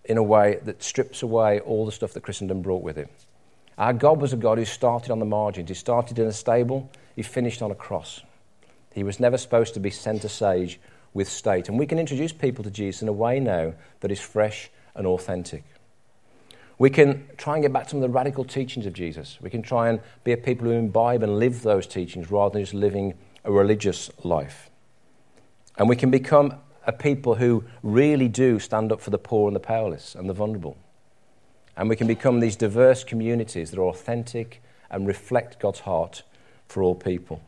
in 0.06 0.18
a 0.18 0.24
way 0.24 0.60
that 0.64 0.82
strips 0.82 1.22
away 1.22 1.60
all 1.60 1.86
the 1.86 1.92
stuff 1.92 2.14
that 2.14 2.24
Christendom 2.24 2.64
brought 2.64 2.82
with 2.82 2.98
it. 2.98 3.12
Our 3.78 3.94
God 3.94 4.22
was 4.22 4.34
a 4.34 4.38
God 4.38 4.58
who 4.58 4.66
started 4.66 5.12
on 5.12 5.20
the 5.20 5.26
margins. 5.26 5.70
He 5.70 5.76
started 5.76 6.18
in 6.18 6.26
a 6.26 6.34
stable, 6.34 6.90
he 7.16 7.22
finished 7.22 7.62
on 7.62 7.70
a 7.70 7.76
cross. 7.76 8.24
He 8.94 9.04
was 9.04 9.20
never 9.20 9.38
supposed 9.38 9.74
to 9.76 9.80
be 9.80 9.90
centre 9.90 10.28
stage 10.28 10.80
with 11.14 11.28
state. 11.30 11.70
And 11.70 11.78
we 11.78 11.86
can 11.86 12.00
introduce 12.00 12.32
people 12.32 12.64
to 12.64 12.72
Jesus 12.72 13.02
in 13.02 13.08
a 13.08 13.14
way 13.14 13.40
now 13.40 13.74
that 14.00 14.12
is 14.12 14.20
fresh 14.20 14.70
and 14.96 15.08
authentic. 15.08 15.64
We 16.78 16.90
can 16.90 17.28
try 17.38 17.56
and 17.56 17.64
get 17.64 17.72
back 17.72 17.84
to 17.84 17.90
some 17.92 18.02
of 18.02 18.10
the 18.10 18.14
radical 18.14 18.44
teachings 18.44 18.86
of 18.86 18.94
Jesus. 18.94 19.38
We 19.40 19.50
can 19.50 19.62
try 19.62 19.90
and 19.90 20.00
be 20.24 20.32
a 20.32 20.38
people 20.38 20.68
who 20.68 20.74
imbibe 20.74 21.22
and 21.22 21.38
live 21.38 21.62
those 21.62 21.86
teachings 21.86 22.32
rather 22.32 22.54
than 22.54 22.64
just 22.64 22.74
living 22.74 23.14
a 23.44 23.52
religious 23.52 24.10
life. 24.24 24.70
And 25.78 25.88
we 25.88 25.96
can 25.96 26.10
become 26.10 26.56
a 26.86 26.92
people 26.92 27.36
who 27.36 27.64
really 27.84 28.28
do 28.28 28.60
stand 28.60 28.92
up 28.92 29.00
for 29.00 29.12
the 29.12 29.18
poor 29.18 29.48
and 29.48 29.56
the 29.56 29.60
powerless 29.60 30.16
and 30.16 30.28
the 30.28 30.34
vulnerable. 30.34 30.78
And 31.78 31.88
we 31.88 31.96
can 31.96 32.08
become 32.08 32.40
these 32.40 32.56
diverse 32.56 33.04
communities 33.04 33.72
that 33.72 33.80
are 33.80 33.86
authentic 33.86 34.62
and 34.90 35.08
reflect 35.08 35.60
God's 35.60 35.82
heart 35.82 36.24
for 36.68 36.84
all 36.84 36.96
people. 36.96 37.42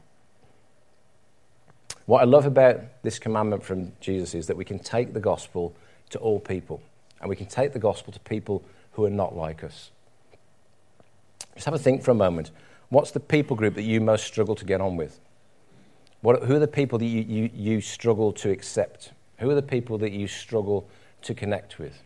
What 2.05 2.21
I 2.21 2.25
love 2.25 2.45
about 2.45 2.81
this 3.01 3.19
commandment 3.19 3.63
from 3.63 3.93
Jesus 4.01 4.35
is 4.35 4.47
that 4.47 4.57
we 4.57 4.65
can 4.65 4.79
take 4.79 5.13
the 5.13 5.19
gospel 5.19 5.73
to 6.09 6.19
all 6.19 6.39
people. 6.39 6.81
And 7.21 7.29
we 7.29 7.35
can 7.35 7.45
take 7.45 7.71
the 7.71 7.79
gospel 7.79 8.11
to 8.11 8.19
people 8.19 8.63
who 8.91 9.05
are 9.05 9.09
not 9.09 9.35
like 9.35 9.63
us. 9.63 9.91
Just 11.55 11.65
have 11.65 11.73
a 11.73 11.79
think 11.79 12.03
for 12.03 12.11
a 12.11 12.15
moment. 12.15 12.51
What's 12.89 13.11
the 13.11 13.19
people 13.19 13.55
group 13.55 13.75
that 13.75 13.83
you 13.83 14.01
most 14.01 14.25
struggle 14.25 14.55
to 14.55 14.65
get 14.65 14.81
on 14.81 14.97
with? 14.97 15.19
What, 16.21 16.43
who 16.43 16.55
are 16.55 16.59
the 16.59 16.67
people 16.67 16.99
that 16.99 17.05
you, 17.05 17.21
you, 17.21 17.49
you 17.53 17.81
struggle 17.81 18.33
to 18.33 18.49
accept? 18.49 19.11
Who 19.39 19.49
are 19.49 19.55
the 19.55 19.61
people 19.61 19.97
that 19.99 20.11
you 20.11 20.27
struggle 20.27 20.87
to 21.21 21.33
connect 21.33 21.79
with? 21.79 22.01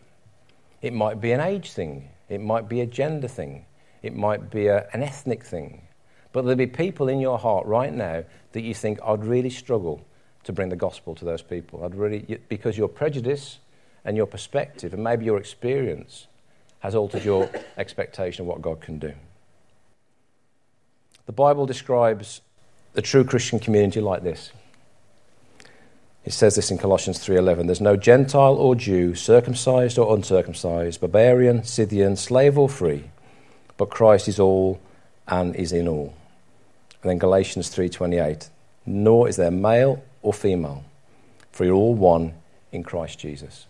It 0.82 0.94
might 0.94 1.20
be 1.20 1.32
an 1.32 1.40
age 1.40 1.72
thing, 1.72 2.10
it 2.30 2.42
might 2.42 2.70
be 2.70 2.82
a 2.82 2.86
gender 2.86 3.28
thing, 3.28 3.66
it 4.04 4.16
might 4.16 4.50
be 4.52 4.68
a, 4.68 4.88
an 4.94 5.02
ethnic 5.02 5.44
thing. 5.44 5.87
But 6.38 6.44
there'll 6.44 6.56
be 6.56 6.68
people 6.68 7.08
in 7.08 7.20
your 7.20 7.40
heart 7.40 7.66
right 7.66 7.92
now 7.92 8.24
that 8.52 8.62
you 8.62 8.76
think, 8.76 9.00
I'd 9.04 9.26
really 9.26 9.50
struggle 9.50 10.06
to 10.44 10.54
bring 10.54 10.70
the 10.70 10.76
gospel 10.76 11.16
to 11.16 11.26
those 11.26 11.42
people. 11.42 11.84
I'd 11.84 11.96
really, 11.96 12.38
because 12.48 12.78
your 12.78 12.90
prejudice 12.90 13.58
and 14.06 14.16
your 14.16 14.28
perspective 14.28 14.94
and 14.94 15.04
maybe 15.04 15.26
your 15.26 15.40
experience 15.40 16.28
has 16.82 16.94
altered 16.94 17.26
your 17.26 17.50
expectation 17.80 18.44
of 18.44 18.48
what 18.50 18.62
God 18.62 18.82
can 18.82 19.00
do. 19.00 19.14
The 21.26 21.32
Bible 21.32 21.66
describes 21.66 22.42
the 22.94 23.02
true 23.02 23.24
Christian 23.24 23.60
community 23.60 24.00
like 24.00 24.22
this 24.22 24.52
It 26.24 26.34
says 26.34 26.54
this 26.54 26.70
in 26.70 26.78
Colossians 26.78 27.18
3:11. 27.18 27.66
There's 27.66 27.82
no 27.82 27.96
Gentile 27.96 28.58
or 28.58 28.76
Jew, 28.76 29.16
circumcised 29.16 29.98
or 29.98 30.16
uncircumcised, 30.16 31.02
barbarian, 31.02 31.64
Scythian, 31.64 32.16
slave 32.16 32.60
or 32.60 32.70
free, 32.70 33.10
but 33.76 33.90
Christ 33.90 34.28
is 34.28 34.40
all 34.40 34.80
and 35.28 35.56
is 35.56 35.72
in 35.72 35.88
all. 35.88 36.14
And 37.08 37.14
then 37.14 37.20
Galatians 37.20 37.70
3:28. 37.70 38.50
Nor 38.86 39.30
is 39.30 39.38
there 39.38 39.50
male 39.50 40.04
or 40.22 40.34
female, 40.34 40.84
for 41.54 41.64
you're 41.64 41.74
all 41.74 41.96
one 41.96 42.34
in 42.74 42.84
Christ 42.84 43.18
Jesus. 43.18 43.66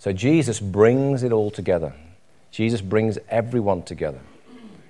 So 0.00 0.12
Jesus 0.12 0.58
brings 0.58 1.22
it 1.22 1.30
all 1.30 1.52
together. 1.52 1.94
Jesus 2.50 2.80
brings 2.80 3.20
everyone 3.28 3.84
together. 3.84 4.18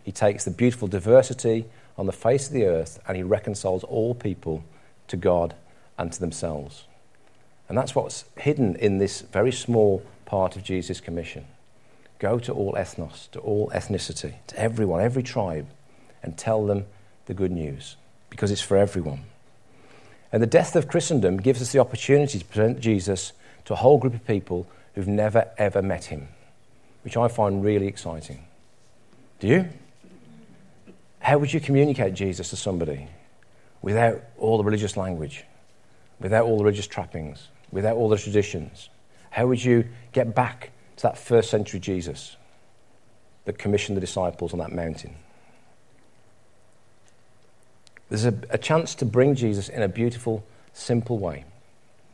He 0.02 0.10
takes 0.10 0.46
the 0.46 0.50
beautiful 0.50 0.88
diversity 0.88 1.66
on 1.98 2.06
the 2.06 2.12
face 2.12 2.46
of 2.46 2.54
the 2.54 2.64
earth 2.64 2.98
and 3.06 3.14
he 3.14 3.22
reconciles 3.22 3.84
all 3.84 4.14
people 4.14 4.64
to 5.08 5.18
God 5.18 5.54
and 5.98 6.10
to 6.14 6.20
themselves. 6.20 6.84
And 7.68 7.76
that's 7.76 7.94
what's 7.94 8.24
hidden 8.38 8.74
in 8.76 8.96
this 8.96 9.20
very 9.20 9.52
small 9.52 10.02
part 10.24 10.56
of 10.56 10.64
Jesus' 10.64 10.98
commission. 10.98 11.44
Go 12.18 12.38
to 12.38 12.54
all 12.54 12.72
ethnos, 12.72 13.30
to 13.32 13.40
all 13.40 13.68
ethnicity, 13.74 14.36
to 14.46 14.58
everyone, 14.58 15.02
every 15.02 15.22
tribe, 15.22 15.66
and 16.22 16.38
tell 16.38 16.64
them 16.64 16.86
the 17.26 17.34
good 17.34 17.50
news, 17.50 17.96
because 18.30 18.50
it's 18.50 18.60
for 18.60 18.76
everyone. 18.76 19.24
And 20.32 20.42
the 20.42 20.46
death 20.48 20.74
of 20.76 20.88
Christendom 20.88 21.38
gives 21.38 21.62
us 21.62 21.72
the 21.72 21.78
opportunity 21.78 22.38
to 22.38 22.44
present 22.44 22.80
Jesus 22.80 23.32
to 23.66 23.72
a 23.72 23.76
whole 23.76 23.98
group 23.98 24.14
of 24.14 24.26
people 24.26 24.66
who've 24.94 25.08
never, 25.08 25.48
ever 25.58 25.82
met 25.82 26.06
him, 26.06 26.28
which 27.02 27.16
I 27.16 27.28
find 27.28 27.64
really 27.64 27.86
exciting. 27.86 28.44
Do 29.40 29.46
you? 29.46 29.68
How 31.20 31.38
would 31.38 31.52
you 31.52 31.60
communicate 31.60 32.14
Jesus 32.14 32.50
to 32.50 32.56
somebody 32.56 33.08
without 33.80 34.20
all 34.38 34.58
the 34.58 34.64
religious 34.64 34.96
language? 34.96 35.44
without 36.20 36.46
all 36.46 36.58
the 36.58 36.64
religious 36.64 36.86
trappings, 36.86 37.48
without 37.70 37.96
all 37.96 38.08
the 38.08 38.16
traditions? 38.16 38.88
How 39.30 39.46
would 39.46 39.62
you 39.62 39.88
get 40.12 40.34
back 40.34 40.70
to 40.96 41.02
that 41.04 41.18
first 41.18 41.50
century 41.50 41.80
Jesus 41.80 42.36
that 43.44 43.58
commissioned 43.58 43.96
the 43.96 44.00
disciples 44.00 44.52
on 44.52 44.58
that 44.60 44.72
mountain? 44.72 45.16
There's 48.14 48.26
a, 48.26 48.34
a 48.50 48.58
chance 48.58 48.94
to 48.96 49.04
bring 49.04 49.34
Jesus 49.34 49.68
in 49.68 49.82
a 49.82 49.88
beautiful, 49.88 50.44
simple 50.72 51.18
way. 51.18 51.44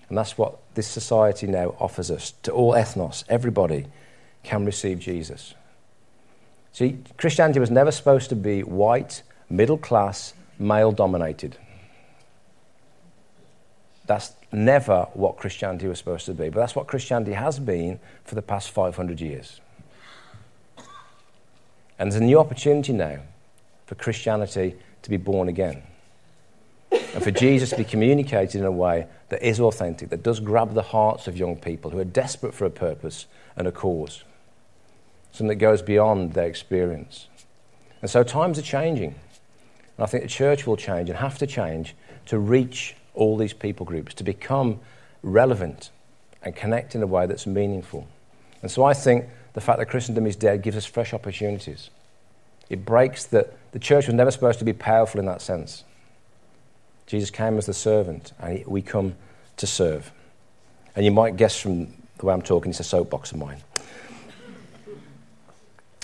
And 0.09 0.17
that's 0.17 0.39
what 0.39 0.57
this 0.73 0.87
society 0.87 1.47
now 1.47 1.75
offers 1.79 2.11
us 2.11 2.33
to 2.45 2.53
all 2.53 2.73
ethnos. 2.73 3.23
Everybody 3.29 3.85
can 4.43 4.65
receive 4.65 4.99
Jesus. 4.99 5.53
See, 6.73 7.01
Christianity 7.19 7.61
was 7.61 7.71
never 7.71 7.91
supposed 7.91 8.31
to 8.31 8.35
be 8.35 8.63
white, 8.63 9.23
middle 9.51 9.77
class, 9.77 10.33
male 10.59 10.91
dominated. 10.91 11.59
That's 14.07 14.33
never 14.53 15.07
what 15.13 15.37
Christianity 15.37 15.87
was 15.87 15.99
supposed 15.99 16.25
to 16.25 16.33
be, 16.33 16.49
but 16.49 16.61
that's 16.61 16.75
what 16.75 16.87
Christianity 16.87 17.35
has 17.35 17.59
been 17.59 18.01
for 18.25 18.37
the 18.37 18.43
past 18.43 18.71
500 18.71 19.21
years. 19.21 19.61
And 21.99 22.11
there's 22.11 22.23
a 22.23 22.25
new 22.25 22.39
opportunity 22.39 22.95
now 22.95 23.19
for 23.85 23.97
Christianity 23.97 24.77
to 25.03 25.11
be 25.11 25.19
born 25.19 25.49
again. 25.49 25.83
And 27.15 27.25
for 27.25 27.31
Jesus 27.31 27.71
to 27.71 27.77
be 27.77 27.85
communicated 27.85 28.61
in 28.61 28.65
a 28.65 28.71
way 28.71 29.07
that 29.31 29.43
is 29.43 29.59
authentic, 29.59 30.11
that 30.11 30.23
does 30.23 30.39
grab 30.39 30.75
the 30.75 30.83
hearts 30.83 31.27
of 31.27 31.37
young 31.37 31.57
people 31.57 31.91
who 31.91 31.99
are 31.99 32.05
desperate 32.05 32.55
for 32.55 32.65
a 32.67 32.71
purpose 32.71 33.27
and 33.57 33.67
a 33.67 33.73
cause, 33.73 34.25
something 35.33 35.49
that 35.49 35.57
goes 35.57 35.83
beyond 35.83 36.35
their 36.35 36.47
experience. 36.47 37.27
And 38.01 38.11
so 38.11 38.23
times 38.23 38.59
are 38.59 38.63
changing. 38.63 39.17
And 39.97 40.05
I 40.05 40.07
think 40.07 40.23
the 40.23 40.29
church 40.29 40.67
will 40.67 40.77
change 40.77 41.11
and 41.11 41.19
have 41.19 41.39
to 41.39 41.47
change 41.47 41.95
to 42.27 42.39
reach 42.39 42.97
all 43.15 43.37
these 43.37 43.53
people 43.53 43.85
groups 43.85 44.15
to 44.15 44.25
become 44.25 44.81
relevant 45.23 45.91
and 46.43 46.55
connect 46.55 46.95
in 46.95 47.03
a 47.03 47.07
way 47.07 47.27
that's 47.27 47.47
meaningful. 47.47 48.07
And 48.63 48.71
so 48.71 48.85
I 48.85 48.95
think 48.95 49.27
the 49.53 49.61
fact 49.61 49.79
that 49.79 49.87
Christendom 49.87 50.27
is 50.27 50.37
dead 50.37 50.63
gives 50.63 50.77
us 50.77 50.87
fresh 50.87 51.13
opportunities. 51.13 51.91
It 52.69 52.85
breaks 52.85 53.25
that 53.27 53.53
the 53.73 53.79
church 53.81 54.07
was 54.07 54.15
never 54.15 54.31
supposed 54.31 54.61
to 54.61 54.65
be 54.65 54.73
powerful 54.73 55.19
in 55.19 55.27
that 55.27 55.43
sense. 55.43 55.85
Jesus 57.11 57.29
came 57.29 57.59
as 57.59 57.67
the 57.67 57.75
servant, 57.75 58.33
and 58.39 58.65
we 58.69 58.83
come 58.83 59.17
to 59.57 59.67
serve. 59.67 60.13
And 60.95 61.05
you 61.05 61.11
might 61.11 61.37
guess 61.37 61.59
from 61.59 61.93
the 62.19 62.27
way 62.27 62.33
I'm 62.33 62.41
talking, 62.41 62.71
it's 62.71 62.79
a 62.79 62.85
soapbox 62.85 63.33
of 63.33 63.39
mine. 63.39 63.59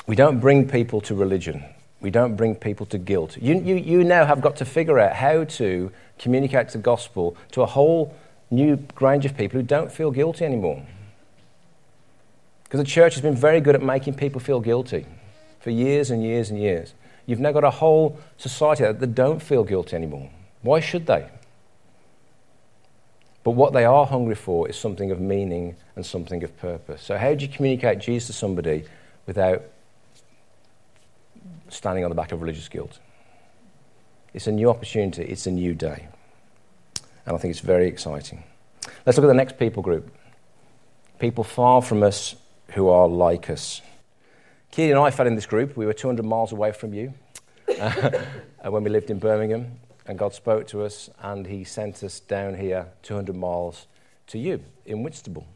We 0.08 0.16
don't 0.16 0.40
bring 0.40 0.68
people 0.68 1.00
to 1.02 1.14
religion. 1.14 1.62
We 2.00 2.10
don't 2.10 2.34
bring 2.34 2.56
people 2.56 2.86
to 2.86 2.98
guilt. 2.98 3.36
You, 3.36 3.54
you, 3.54 3.76
you 3.76 4.02
now 4.02 4.24
have 4.24 4.40
got 4.40 4.56
to 4.56 4.64
figure 4.64 4.98
out 4.98 5.12
how 5.12 5.44
to 5.44 5.92
communicate 6.18 6.70
the 6.70 6.78
gospel 6.78 7.36
to 7.52 7.62
a 7.62 7.66
whole 7.66 8.12
new 8.50 8.84
range 9.00 9.24
of 9.26 9.36
people 9.36 9.60
who 9.60 9.64
don't 9.64 9.92
feel 9.92 10.10
guilty 10.10 10.44
anymore. 10.44 10.84
Because 12.64 12.80
the 12.80 12.84
church 12.84 13.14
has 13.14 13.22
been 13.22 13.36
very 13.36 13.60
good 13.60 13.76
at 13.76 13.82
making 13.82 14.14
people 14.14 14.40
feel 14.40 14.58
guilty 14.58 15.06
for 15.60 15.70
years 15.70 16.10
and 16.10 16.24
years 16.24 16.50
and 16.50 16.58
years. 16.58 16.94
You've 17.26 17.38
now 17.38 17.52
got 17.52 17.62
a 17.62 17.70
whole 17.70 18.18
society 18.38 18.82
that 18.82 19.14
don't 19.14 19.40
feel 19.40 19.62
guilty 19.62 19.94
anymore. 19.94 20.30
Why 20.62 20.80
should 20.80 21.06
they? 21.06 21.28
But 23.44 23.52
what 23.52 23.72
they 23.72 23.84
are 23.84 24.06
hungry 24.06 24.34
for 24.34 24.68
is 24.68 24.76
something 24.76 25.10
of 25.10 25.20
meaning 25.20 25.76
and 25.94 26.04
something 26.04 26.42
of 26.42 26.56
purpose. 26.58 27.02
So, 27.02 27.16
how 27.16 27.34
do 27.34 27.44
you 27.44 27.50
communicate 27.50 28.00
Jesus 28.00 28.26
to 28.26 28.32
somebody 28.32 28.84
without 29.26 29.62
standing 31.68 32.04
on 32.04 32.10
the 32.10 32.16
back 32.16 32.32
of 32.32 32.40
religious 32.40 32.68
guilt? 32.68 32.98
It's 34.34 34.48
a 34.48 34.52
new 34.52 34.68
opportunity, 34.68 35.22
it's 35.22 35.46
a 35.46 35.52
new 35.52 35.74
day. 35.74 36.08
And 37.24 37.36
I 37.36 37.38
think 37.38 37.52
it's 37.52 37.60
very 37.60 37.86
exciting. 37.86 38.42
Let's 39.04 39.16
look 39.16 39.24
at 39.24 39.28
the 39.28 39.34
next 39.34 39.58
people 39.58 39.82
group 39.82 40.12
people 41.18 41.44
far 41.44 41.82
from 41.82 42.02
us 42.02 42.36
who 42.72 42.88
are 42.88 43.08
like 43.08 43.48
us. 43.50 43.80
Keely 44.70 44.90
and 44.90 45.00
I 45.00 45.10
fell 45.10 45.26
in 45.26 45.34
this 45.34 45.46
group. 45.46 45.76
We 45.76 45.86
were 45.86 45.92
200 45.92 46.24
miles 46.24 46.52
away 46.52 46.72
from 46.72 46.92
you 46.92 47.14
uh, 47.80 48.10
when 48.68 48.84
we 48.84 48.90
lived 48.90 49.10
in 49.10 49.18
Birmingham, 49.18 49.78
and 50.06 50.18
God 50.18 50.34
spoke 50.34 50.66
to 50.68 50.84
us, 50.84 51.10
and 51.20 51.46
He 51.46 51.64
sent 51.64 52.02
us 52.02 52.20
down 52.20 52.54
here 52.54 52.88
200 53.02 53.34
miles 53.34 53.86
to 54.28 54.38
you 54.38 54.62
in 54.84 55.02
Whitstable. 55.02 55.46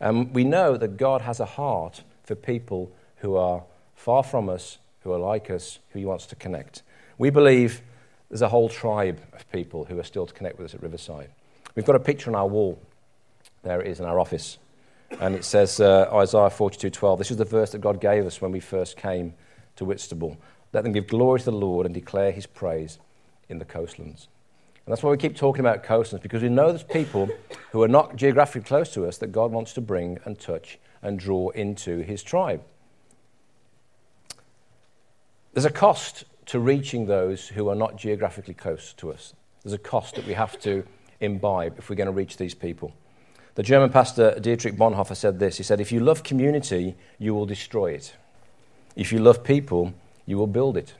Um, 0.00 0.32
we 0.32 0.44
know 0.44 0.76
that 0.76 0.96
God 0.96 1.22
has 1.22 1.40
a 1.40 1.44
heart 1.44 2.02
for 2.24 2.34
people 2.34 2.92
who 3.16 3.36
are 3.36 3.64
far 3.94 4.22
from 4.22 4.48
us, 4.48 4.78
who 5.00 5.12
are 5.12 5.18
like 5.18 5.50
us, 5.50 5.78
who 5.90 5.98
He 5.98 6.04
wants 6.04 6.26
to 6.26 6.36
connect. 6.36 6.82
We 7.18 7.30
believe 7.30 7.82
there's 8.28 8.42
a 8.42 8.48
whole 8.48 8.68
tribe 8.68 9.20
of 9.32 9.50
people 9.50 9.84
who 9.84 9.98
are 9.98 10.04
still 10.04 10.26
to 10.26 10.32
connect 10.32 10.58
with 10.58 10.66
us 10.66 10.74
at 10.74 10.82
Riverside. 10.82 11.30
We've 11.74 11.84
got 11.84 11.96
a 11.96 12.00
picture 12.00 12.30
on 12.30 12.36
our 12.36 12.46
wall. 12.46 12.80
There 13.62 13.80
it 13.80 13.88
is 13.88 14.00
in 14.00 14.06
our 14.06 14.18
office. 14.18 14.58
And 15.20 15.34
it 15.34 15.44
says, 15.44 15.80
uh, 15.80 16.08
Isaiah 16.12 16.50
42:12. 16.50 17.18
This 17.18 17.30
is 17.30 17.36
the 17.36 17.44
verse 17.44 17.72
that 17.72 17.80
God 17.80 18.00
gave 18.00 18.24
us 18.26 18.40
when 18.40 18.52
we 18.52 18.60
first 18.60 18.96
came 18.96 19.34
to 19.76 19.84
Whitstable. 19.84 20.36
Let 20.72 20.84
them 20.84 20.92
give 20.92 21.08
glory 21.08 21.40
to 21.40 21.46
the 21.46 21.52
Lord 21.52 21.84
and 21.84 21.94
declare 21.94 22.30
his 22.30 22.46
praise 22.46 22.98
in 23.50 23.58
the 23.58 23.64
coastlands. 23.64 24.28
And 24.86 24.92
that's 24.92 25.02
why 25.02 25.10
we 25.10 25.18
keep 25.18 25.36
talking 25.36 25.60
about 25.60 25.84
coastlands, 25.84 26.22
because 26.22 26.42
we 26.42 26.48
know 26.48 26.68
there's 26.68 26.82
people 26.82 27.28
who 27.72 27.82
are 27.82 27.88
not 27.88 28.16
geographically 28.16 28.66
close 28.66 28.92
to 28.94 29.06
us 29.06 29.18
that 29.18 29.28
God 29.28 29.52
wants 29.52 29.72
to 29.74 29.80
bring 29.80 30.18
and 30.24 30.38
touch 30.38 30.78
and 31.02 31.18
draw 31.18 31.50
into 31.50 31.98
his 31.98 32.22
tribe. 32.22 32.62
There's 35.52 35.64
a 35.64 35.70
cost 35.70 36.24
to 36.46 36.58
reaching 36.58 37.06
those 37.06 37.48
who 37.48 37.68
are 37.68 37.74
not 37.74 37.96
geographically 37.96 38.54
close 38.54 38.92
to 38.94 39.12
us. 39.12 39.34
There's 39.62 39.72
a 39.72 39.78
cost 39.78 40.14
that 40.14 40.26
we 40.26 40.34
have 40.34 40.58
to 40.60 40.84
imbibe 41.20 41.78
if 41.78 41.90
we're 41.90 41.96
going 41.96 42.06
to 42.06 42.12
reach 42.12 42.36
these 42.36 42.54
people. 42.54 42.92
The 43.56 43.62
German 43.62 43.90
pastor 43.90 44.38
Dietrich 44.40 44.76
Bonhoeffer 44.76 45.16
said 45.16 45.38
this 45.38 45.56
He 45.56 45.62
said, 45.62 45.80
If 45.80 45.92
you 45.92 46.00
love 46.00 46.22
community, 46.22 46.96
you 47.18 47.34
will 47.34 47.46
destroy 47.46 47.92
it. 47.92 48.14
If 48.96 49.12
you 49.12 49.18
love 49.18 49.44
people, 49.44 49.92
you 50.26 50.38
will 50.38 50.46
build 50.46 50.76
it. 50.76 50.94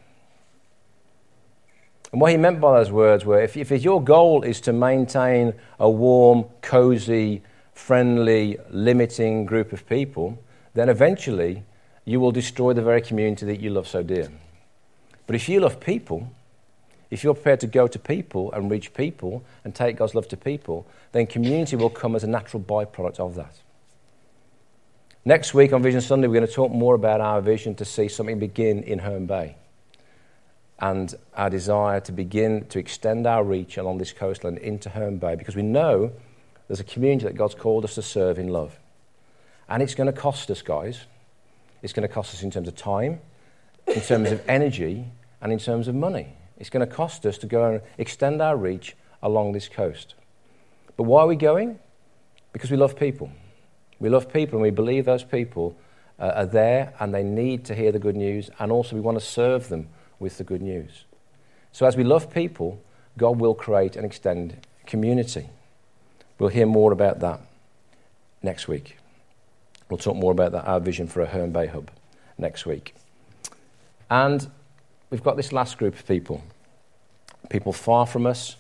And 2.12 2.20
what 2.20 2.32
he 2.32 2.36
meant 2.36 2.60
by 2.60 2.78
those 2.78 2.90
words 2.90 3.24
were 3.24 3.40
if, 3.40 3.56
if 3.56 3.70
your 3.70 4.02
goal 4.02 4.42
is 4.42 4.60
to 4.62 4.72
maintain 4.72 5.54
a 5.78 5.88
warm, 5.88 6.44
cozy, 6.60 7.42
friendly, 7.72 8.58
limiting 8.70 9.46
group 9.46 9.72
of 9.72 9.88
people, 9.88 10.38
then 10.74 10.88
eventually 10.88 11.62
you 12.04 12.18
will 12.18 12.32
destroy 12.32 12.72
the 12.72 12.82
very 12.82 13.00
community 13.00 13.46
that 13.46 13.60
you 13.60 13.70
love 13.70 13.86
so 13.86 14.02
dear. 14.02 14.28
But 15.26 15.36
if 15.36 15.48
you 15.48 15.60
love 15.60 15.78
people, 15.78 16.32
if 17.10 17.22
you're 17.22 17.34
prepared 17.34 17.60
to 17.60 17.66
go 17.68 17.86
to 17.86 17.98
people 17.98 18.50
and 18.52 18.70
reach 18.70 18.92
people 18.92 19.44
and 19.64 19.74
take 19.74 19.96
God's 19.96 20.14
love 20.14 20.26
to 20.28 20.36
people, 20.36 20.86
then 21.12 21.26
community 21.26 21.76
will 21.76 21.90
come 21.90 22.16
as 22.16 22.24
a 22.24 22.28
natural 22.28 22.62
byproduct 22.62 23.20
of 23.20 23.36
that. 23.36 23.54
Next 25.24 25.54
week 25.54 25.72
on 25.72 25.82
Vision 25.82 26.00
Sunday, 26.00 26.26
we're 26.26 26.34
going 26.34 26.46
to 26.46 26.52
talk 26.52 26.72
more 26.72 26.94
about 26.94 27.20
our 27.20 27.40
vision 27.40 27.74
to 27.76 27.84
see 27.84 28.08
something 28.08 28.38
begin 28.38 28.82
in 28.82 28.98
Herne 28.98 29.26
Bay 29.26 29.56
and 30.80 31.14
our 31.36 31.50
desire 31.50 32.00
to 32.00 32.12
begin 32.12 32.64
to 32.66 32.78
extend 32.78 33.26
our 33.26 33.44
reach 33.44 33.76
along 33.76 33.98
this 33.98 34.12
coastline 34.12 34.56
into 34.56 34.88
Herne 34.88 35.18
Bay 35.18 35.34
because 35.34 35.54
we 35.54 35.62
know 35.62 36.12
there's 36.68 36.80
a 36.80 36.84
community 36.84 37.26
that 37.26 37.36
God's 37.36 37.54
called 37.54 37.84
us 37.84 37.96
to 37.96 38.02
serve 38.02 38.38
in 38.38 38.48
love. 38.48 38.78
And 39.68 39.82
it's 39.82 39.94
going 39.94 40.06
to 40.06 40.18
cost 40.18 40.50
us, 40.50 40.62
guys. 40.62 41.04
It's 41.82 41.92
going 41.92 42.06
to 42.06 42.12
cost 42.12 42.34
us 42.34 42.42
in 42.42 42.50
terms 42.50 42.66
of 42.66 42.76
time, 42.76 43.20
in 43.86 44.00
terms 44.00 44.30
of 44.30 44.42
energy, 44.48 45.04
and 45.42 45.52
in 45.52 45.58
terms 45.58 45.86
of 45.86 45.94
money. 45.94 46.28
It's 46.58 46.70
going 46.70 46.86
to 46.86 46.92
cost 46.92 47.26
us 47.26 47.38
to 47.38 47.46
go 47.46 47.70
and 47.70 47.80
extend 47.98 48.40
our 48.40 48.56
reach 48.56 48.96
along 49.22 49.52
this 49.52 49.68
coast. 49.68 50.14
But 50.96 51.04
why 51.04 51.22
are 51.22 51.26
we 51.26 51.36
going? 51.36 51.78
Because 52.52 52.70
we 52.70 52.76
love 52.76 52.96
people. 52.96 53.30
We 53.98 54.08
love 54.08 54.32
people 54.32 54.56
and 54.56 54.62
we 54.62 54.70
believe 54.70 55.04
those 55.04 55.24
people 55.24 55.76
uh, 56.18 56.32
are 56.34 56.46
there 56.46 56.94
and 57.00 57.14
they 57.14 57.22
need 57.22 57.64
to 57.66 57.74
hear 57.74 57.92
the 57.92 57.98
good 57.98 58.16
news, 58.16 58.50
and 58.58 58.72
also 58.72 58.96
we 58.96 59.02
want 59.02 59.18
to 59.18 59.24
serve 59.24 59.68
them 59.68 59.88
with 60.20 60.38
the 60.38 60.44
good 60.44 60.62
news. 60.62 61.04
So, 61.72 61.86
as 61.86 61.96
we 61.96 62.04
love 62.04 62.32
people, 62.32 62.80
God 63.18 63.40
will 63.40 63.54
create 63.54 63.96
and 63.96 64.06
extend 64.06 64.64
community. 64.86 65.48
We'll 66.38 66.50
hear 66.50 66.66
more 66.66 66.92
about 66.92 67.20
that 67.20 67.40
next 68.42 68.68
week. 68.68 68.96
We'll 69.88 69.98
talk 69.98 70.16
more 70.16 70.32
about 70.32 70.52
that, 70.52 70.66
our 70.66 70.78
vision 70.78 71.08
for 71.08 71.20
a 71.20 71.26
Herne 71.26 71.50
Bay 71.50 71.66
hub 71.66 71.90
next 72.38 72.64
week. 72.64 72.94
And 74.08 74.48
we've 75.10 75.22
got 75.22 75.36
this 75.36 75.52
last 75.52 75.78
group 75.78 75.94
of 75.94 76.06
people 76.06 76.42
people 77.48 77.72
far 77.72 78.06
from 78.06 78.26
us 78.26 78.56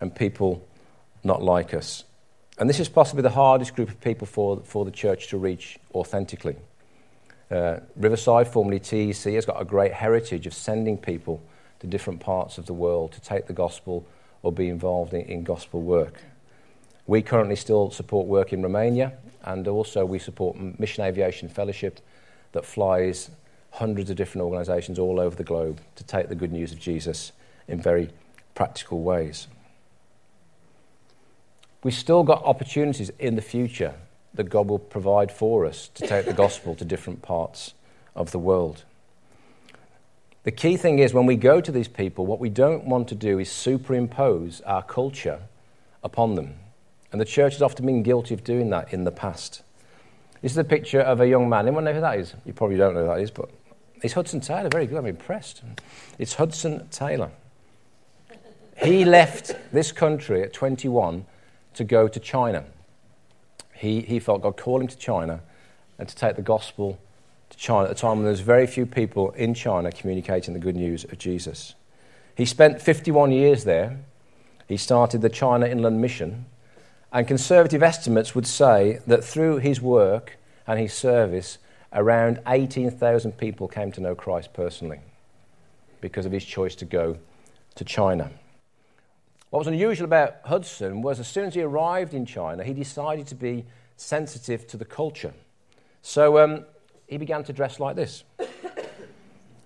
and 0.00 0.14
people 0.14 0.64
not 1.24 1.42
like 1.42 1.74
us. 1.74 2.04
And 2.58 2.68
this 2.68 2.78
is 2.78 2.88
possibly 2.88 3.22
the 3.22 3.30
hardest 3.30 3.74
group 3.74 3.88
of 3.88 4.00
people 4.00 4.26
for, 4.26 4.60
for 4.60 4.84
the 4.84 4.90
church 4.90 5.28
to 5.28 5.38
reach 5.38 5.78
authentically. 5.94 6.56
Uh, 7.50 7.80
Riverside, 7.96 8.46
formerly 8.46 8.78
TEC, 8.78 9.32
has 9.34 9.46
got 9.46 9.60
a 9.60 9.64
great 9.64 9.92
heritage 9.92 10.46
of 10.46 10.52
sending 10.52 10.98
people 10.98 11.42
to 11.80 11.86
different 11.86 12.20
parts 12.20 12.58
of 12.58 12.66
the 12.66 12.74
world 12.74 13.12
to 13.12 13.20
take 13.20 13.46
the 13.46 13.52
gospel 13.52 14.06
or 14.42 14.52
be 14.52 14.68
involved 14.68 15.14
in, 15.14 15.22
in 15.22 15.44
gospel 15.44 15.80
work. 15.80 16.22
We 17.06 17.22
currently 17.22 17.56
still 17.56 17.90
support 17.90 18.26
work 18.26 18.52
in 18.52 18.62
Romania, 18.62 19.14
and 19.44 19.66
also 19.66 20.04
we 20.04 20.18
support 20.18 20.58
Mission 20.78 21.04
Aviation 21.04 21.48
Fellowship 21.48 22.00
that 22.52 22.66
flies 22.66 23.30
hundreds 23.70 24.10
of 24.10 24.16
different 24.16 24.44
organisations 24.44 24.98
all 24.98 25.18
over 25.18 25.34
the 25.34 25.44
globe 25.44 25.80
to 25.96 26.04
take 26.04 26.28
the 26.28 26.34
good 26.34 26.52
news 26.52 26.72
of 26.72 26.78
Jesus 26.78 27.32
in 27.66 27.80
very 27.80 28.10
practical 28.54 29.02
ways. 29.02 29.46
We've 31.82 31.94
still 31.94 32.24
got 32.24 32.42
opportunities 32.44 33.10
in 33.18 33.36
the 33.36 33.42
future 33.42 33.94
that 34.34 34.50
God 34.50 34.68
will 34.68 34.78
provide 34.78 35.32
for 35.32 35.66
us 35.66 35.88
to 35.94 36.06
take 36.06 36.26
the 36.26 36.32
gospel 36.32 36.74
to 36.76 36.84
different 36.84 37.22
parts 37.22 37.74
of 38.14 38.30
the 38.30 38.38
world. 38.38 38.84
The 40.44 40.50
key 40.50 40.76
thing 40.76 40.98
is 40.98 41.12
when 41.12 41.26
we 41.26 41.36
go 41.36 41.60
to 41.60 41.72
these 41.72 41.88
people, 41.88 42.24
what 42.24 42.40
we 42.40 42.48
don't 42.48 42.84
want 42.84 43.08
to 43.08 43.14
do 43.14 43.38
is 43.38 43.50
superimpose 43.50 44.60
our 44.62 44.82
culture 44.82 45.40
upon 46.02 46.36
them. 46.36 46.54
And 47.10 47.20
the 47.20 47.26
church 47.26 47.54
has 47.54 47.62
often 47.62 47.86
been 47.86 48.02
guilty 48.02 48.34
of 48.34 48.44
doing 48.44 48.70
that 48.70 48.92
in 48.92 49.04
the 49.04 49.10
past. 49.10 49.62
This 50.40 50.52
is 50.52 50.58
a 50.58 50.64
picture 50.64 51.00
of 51.00 51.20
a 51.20 51.28
young 51.28 51.48
man. 51.48 51.66
Anyone 51.66 51.84
know 51.84 51.92
who 51.92 52.00
that 52.00 52.18
is? 52.18 52.34
You 52.44 52.52
probably 52.52 52.76
don't 52.76 52.94
know 52.94 53.02
who 53.02 53.08
that 53.08 53.20
is, 53.20 53.30
but 53.30 53.50
it's 54.02 54.14
Hudson 54.14 54.40
Taylor. 54.40 54.68
Very 54.68 54.86
good. 54.86 54.98
I'm 54.98 55.06
impressed. 55.06 55.62
It's 56.18 56.34
Hudson 56.34 56.88
Taylor. 56.88 57.30
He 58.76 59.04
left 59.04 59.56
this 59.72 59.90
country 59.90 60.42
at 60.42 60.52
21 60.52 61.26
to 61.74 61.84
go 61.84 62.06
to 62.06 62.20
China. 62.20 62.64
He, 63.78 64.00
he 64.00 64.18
felt 64.18 64.42
God 64.42 64.56
called 64.56 64.82
him 64.82 64.88
to 64.88 64.96
China 64.96 65.40
and 65.98 66.08
to 66.08 66.16
take 66.16 66.34
the 66.36 66.42
gospel 66.42 66.98
to 67.50 67.56
China 67.56 67.84
at 67.84 67.92
a 67.92 67.94
time 67.94 68.18
when 68.18 68.24
there 68.24 68.32
was 68.32 68.40
very 68.40 68.66
few 68.66 68.86
people 68.86 69.30
in 69.32 69.54
China 69.54 69.92
communicating 69.92 70.52
the 70.52 70.60
good 70.60 70.74
news 70.76 71.04
of 71.04 71.18
Jesus. 71.18 71.74
He 72.34 72.44
spent 72.44 72.82
51 72.82 73.30
years 73.30 73.64
there. 73.64 73.98
He 74.66 74.76
started 74.76 75.22
the 75.22 75.28
China 75.28 75.66
Inland 75.66 76.00
Mission, 76.00 76.46
and 77.12 77.26
conservative 77.26 77.82
estimates 77.82 78.34
would 78.34 78.46
say 78.46 79.00
that 79.06 79.24
through 79.24 79.58
his 79.58 79.80
work 79.80 80.36
and 80.66 80.78
his 80.78 80.92
service, 80.92 81.58
around 81.92 82.40
18,000 82.46 83.32
people 83.38 83.68
came 83.68 83.92
to 83.92 84.00
know 84.00 84.14
Christ 84.14 84.52
personally 84.52 85.00
because 86.00 86.26
of 86.26 86.32
his 86.32 86.44
choice 86.44 86.74
to 86.76 86.84
go 86.84 87.16
to 87.76 87.84
China. 87.84 88.30
What 89.50 89.60
was 89.60 89.68
unusual 89.68 90.04
about 90.04 90.36
Hudson 90.44 91.00
was 91.00 91.20
as 91.20 91.28
soon 91.28 91.46
as 91.46 91.54
he 91.54 91.62
arrived 91.62 92.12
in 92.12 92.26
China, 92.26 92.64
he 92.64 92.74
decided 92.74 93.26
to 93.28 93.34
be 93.34 93.64
sensitive 93.96 94.66
to 94.68 94.76
the 94.76 94.84
culture. 94.84 95.32
So 96.02 96.38
um, 96.38 96.64
he 97.06 97.16
began 97.16 97.44
to 97.44 97.52
dress 97.52 97.80
like 97.80 97.96
this. 97.96 98.24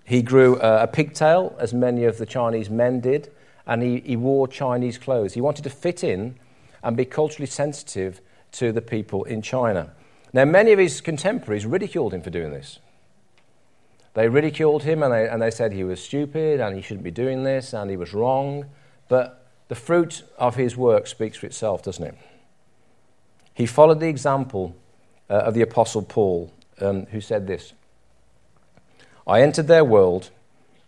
he 0.05 0.23
grew 0.23 0.57
uh, 0.59 0.81
a 0.83 0.87
pigtail, 0.87 1.57
as 1.59 1.75
many 1.75 2.05
of 2.05 2.18
the 2.18 2.27
Chinese 2.27 2.71
men 2.71 3.01
did, 3.01 3.33
and 3.66 3.83
he, 3.83 4.01
he 4.01 4.16
wore 4.16 4.47
Chinese 4.47 4.99
clothes. 4.99 5.35
He 5.35 5.40
wanted 5.40 5.64
to 5.64 5.71
fit 5.71 6.05
in 6.05 6.37
and 6.83 6.97
be 6.97 7.05
culturally 7.05 7.47
sensitive 7.47 8.21
to 8.53 8.71
the 8.71 8.83
people 8.83 9.25
in 9.25 9.42
China. 9.42 9.92
Now, 10.33 10.45
many 10.45 10.73
of 10.73 10.79
his 10.79 11.01
contemporaries 11.01 11.66
ridiculed 11.66 12.14
him 12.14 12.23
for 12.23 12.31
doing 12.31 12.53
this. 12.53 12.79
They 14.14 14.29
ridiculed 14.29 14.83
him 14.85 15.03
and 15.03 15.12
they, 15.12 15.29
and 15.29 15.40
they 15.40 15.51
said 15.51 15.73
he 15.73 15.85
was 15.85 16.03
stupid 16.03 16.61
and 16.61 16.77
he 16.77 16.83
shouldn't 16.83 17.05
be 17.05 17.11
doing 17.11 17.45
this 17.45 17.73
and 17.73 17.90
he 17.90 17.97
was 17.97 18.12
wrong. 18.12 18.66
But 19.09 19.41
the 19.73 19.77
fruit 19.77 20.23
of 20.37 20.57
his 20.57 20.77
work 20.77 21.07
speaks 21.07 21.39
for 21.39 21.47
itself, 21.47 21.83
doesn't 21.83 22.05
it? 22.05 22.15
He 23.55 23.65
followed 23.65 24.01
the 24.01 24.09
example 24.09 24.77
uh, 25.31 25.45
of 25.49 25.55
the 25.55 25.63
Apostle 25.63 26.03
Paul 26.03 26.53
um, 26.79 27.07
who 27.07 27.23
said 27.23 27.47
this 27.47 27.73
I 29.27 29.41
entered 29.41 29.69
their 29.69 29.83
world 29.83 30.29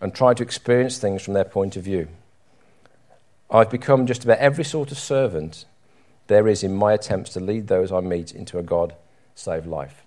and 0.03 0.15
tried 0.15 0.37
to 0.37 0.43
experience 0.43 0.99
things 0.99 1.23
from 1.23 1.33
their 1.33 1.47
point 1.47 1.77
of 1.77 1.83
view. 1.83 2.09
I've 3.51 3.71
become 3.71 4.05
just 4.05 4.23
about 4.23 4.37
every 4.37 4.65
sort 4.65 4.93
of 4.93 4.99
servant 4.99 5.65
there 6.27 6.47
is 6.47 6.63
in 6.63 6.77
my 6.77 6.93
attempts 6.93 7.31
to 7.31 7.41
lead 7.41 7.69
those 7.69 7.91
I 7.91 8.01
meet 8.01 8.33
into 8.33 8.59
a 8.59 8.63
God 8.63 8.95
saved 9.35 9.67
life. 9.67 10.03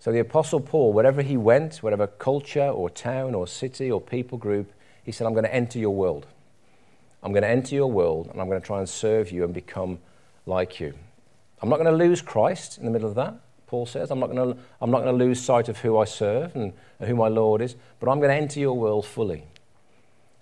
So 0.00 0.12
the 0.12 0.18
Apostle 0.18 0.60
Paul, 0.60 0.92
wherever 0.92 1.22
he 1.22 1.38
went, 1.38 1.76
whatever 1.76 2.08
culture 2.08 2.68
or 2.68 2.90
town 2.90 3.34
or 3.34 3.46
city 3.46 3.90
or 3.90 4.02
people 4.02 4.36
group, 4.36 4.70
he 5.02 5.12
said, 5.12 5.26
I'm 5.26 5.32
going 5.32 5.46
to 5.46 5.54
enter 5.54 5.78
your 5.78 5.94
world. 5.94 6.26
I'm 7.22 7.32
going 7.32 7.42
to 7.42 7.48
enter 7.48 7.74
your 7.74 7.90
world 7.90 8.28
and 8.30 8.40
I'm 8.40 8.48
going 8.48 8.60
to 8.60 8.66
try 8.66 8.78
and 8.78 8.88
serve 8.88 9.30
you 9.30 9.44
and 9.44 9.54
become 9.54 9.98
like 10.46 10.80
you. 10.80 10.94
I'm 11.60 11.68
not 11.68 11.76
going 11.76 11.90
to 11.90 12.04
lose 12.04 12.20
Christ 12.20 12.78
in 12.78 12.84
the 12.84 12.90
middle 12.90 13.08
of 13.08 13.14
that. 13.14 13.34
Paul 13.72 13.86
says. 13.86 14.10
I'm 14.10 14.20
not 14.20 14.30
going 14.30 14.54
to, 14.54 14.60
I'm 14.80 14.90
not 14.90 15.02
going 15.02 15.18
to 15.18 15.24
lose 15.24 15.40
sight 15.40 15.68
of 15.68 15.78
who 15.78 15.96
I 15.96 16.04
serve 16.04 16.54
and 16.54 16.74
who 17.00 17.14
my 17.14 17.28
Lord 17.28 17.62
is, 17.62 17.74
but 18.00 18.10
I'm 18.10 18.18
going 18.18 18.30
to 18.30 18.36
enter 18.36 18.60
your 18.60 18.76
world 18.76 19.06
fully. 19.06 19.44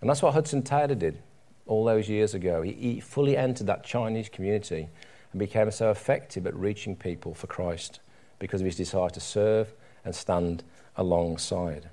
And 0.01 0.11
that's 0.11 0.23
what 0.23 0.35
Hudson 0.35 0.63
Taylor 0.63 0.95
did 0.95 1.23
all 1.67 1.85
those 1.85 2.09
years 2.09 2.35
ago. 2.35 2.63
He, 2.63 2.73
he 2.73 3.01
fully 3.01 3.37
entered 3.37 3.69
that 3.69 3.85
Chinese 3.85 4.29
community 4.29 4.89
and 5.33 5.39
became 5.39 5.71
so 5.71 5.91
effective 5.91 6.47
at 6.47 6.57
reaching 6.57 6.97
people 6.97 7.35
for 7.35 7.47
Christ 7.47 8.01
because 8.41 8.63
of 8.63 8.65
his 8.65 8.77
desire 8.77 9.11
to 9.11 9.21
serve 9.21 9.73
and 10.05 10.15
stand 10.15 10.65
alongside. 10.97 11.89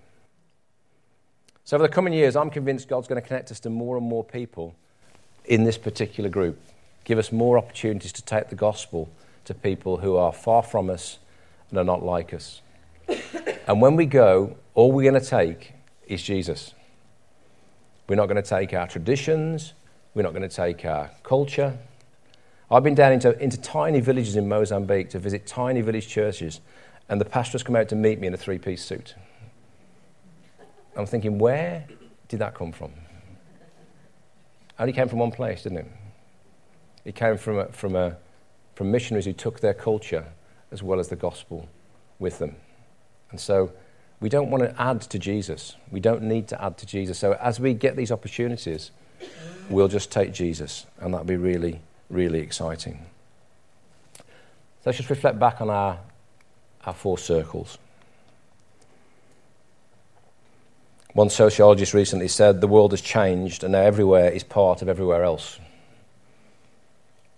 So, 1.68 1.76
over 1.76 1.86
the 1.86 1.94
coming 1.94 2.14
years, 2.14 2.38
I'm 2.38 2.50
convinced 2.50 2.88
God's 2.88 3.10
going 3.10 3.22
to 3.22 3.28
connect 3.28 3.52
us 3.52 3.60
to 3.60 3.70
more 3.70 3.98
and 3.98 4.06
more 4.08 4.24
people 4.24 4.74
in 5.44 5.66
this 5.66 5.78
particular 5.78 6.30
group, 6.30 6.58
give 7.04 7.20
us 7.20 7.30
more 7.34 7.58
opportunities 7.58 8.14
to 8.14 8.22
take 8.22 8.48
the 8.48 8.56
gospel 8.56 9.10
to 9.44 9.54
people 9.54 9.98
who 9.98 10.16
are 10.16 10.32
far 10.32 10.64
from 10.64 10.90
us 10.90 11.20
and 11.70 11.78
are 11.78 11.84
not 11.84 12.02
like 12.02 12.34
us. 12.34 12.62
And 13.68 13.82
when 13.82 13.98
we 13.98 14.06
go, 14.06 14.56
all 14.76 14.94
we're 14.94 15.12
going 15.12 15.22
to 15.22 15.30
take 15.30 15.74
is 16.08 16.24
Jesus. 16.24 16.74
We're 18.08 18.16
not 18.16 18.28
going 18.28 18.42
to 18.42 18.50
take 18.50 18.74
our 18.74 18.88
traditions, 18.88 19.74
we're 20.14 20.24
not 20.24 20.34
going 20.34 20.48
to 20.48 20.56
take 20.56 20.86
our 20.86 21.12
culture. 21.22 21.78
I've 22.72 22.84
been 22.84 22.96
down 22.96 23.12
into, 23.12 23.38
into 23.44 23.58
tiny 23.60 24.00
villages 24.00 24.38
in 24.38 24.48
Mozambique 24.48 25.10
to 25.10 25.20
visit 25.20 25.46
tiny 25.46 25.82
village 25.82 26.08
churches, 26.08 26.62
and 27.10 27.20
the 27.20 27.26
pastor 27.26 27.56
has 27.56 27.64
come 27.64 27.76
out 27.76 27.90
to 27.90 27.98
meet 27.98 28.22
me 28.22 28.28
in 28.28 28.34
a 28.34 28.38
three 28.38 28.58
piece 28.58 28.86
suit. 28.86 29.16
I'm 30.98 31.06
thinking, 31.06 31.38
where 31.38 31.86
did 32.28 32.40
that 32.40 32.56
come 32.56 32.72
from? 32.72 32.92
Only 34.80 34.94
came 34.94 35.08
from 35.08 35.20
one 35.20 35.32
place, 35.32 35.64
didn't 35.64 35.80
it? 35.80 35.88
It 37.06 37.16
came 37.16 37.38
from 37.38 37.60
a, 37.60 37.66
from, 37.68 37.96
a, 37.96 38.18
from 38.76 38.92
missionaries 38.92 39.26
who 39.26 39.34
took 39.34 39.60
their 39.60 39.74
culture 39.74 40.26
as 40.72 40.84
well 40.84 41.00
as 41.00 41.08
the 41.08 41.16
gospel 41.16 41.70
with 42.20 42.40
them. 42.40 42.56
And 43.32 43.40
so 43.40 43.72
we 44.20 44.30
don't 44.30 44.50
want 44.50 44.64
to 44.64 44.82
add 44.82 45.02
to 45.02 45.20
Jesus. 45.20 45.76
We 45.92 46.00
don't 46.00 46.24
need 46.24 46.48
to 46.50 46.62
add 46.62 46.78
to 46.80 46.86
Jesus. 46.86 47.20
So 47.20 47.34
as 47.34 47.60
we 47.60 47.74
get 47.74 47.96
these 47.96 48.12
opportunities, 48.12 48.92
we'll 49.70 49.88
just 49.88 50.12
take 50.12 50.34
Jesus, 50.34 50.86
and 51.00 51.14
that'll 51.14 51.26
be 51.26 51.38
really, 51.38 51.82
really 52.10 52.40
exciting. 52.40 53.06
So 54.18 54.24
let's 54.88 54.98
just 54.98 55.10
reflect 55.10 55.40
back 55.40 55.62
on 55.62 55.70
our, 55.70 56.00
our 56.86 56.94
four 56.94 57.18
circles. 57.18 57.78
One 61.18 61.32
sociologist 61.32 61.96
recently 61.96 62.28
said 62.28 62.62
the 62.62 62.68
world 62.68 62.92
has 62.92 63.02
changed, 63.02 63.64
and 63.64 63.72
now 63.72 63.82
everywhere 63.82 64.30
is 64.30 64.44
part 64.44 64.84
of 64.84 64.88
everywhere 64.88 65.24
else. 65.24 65.58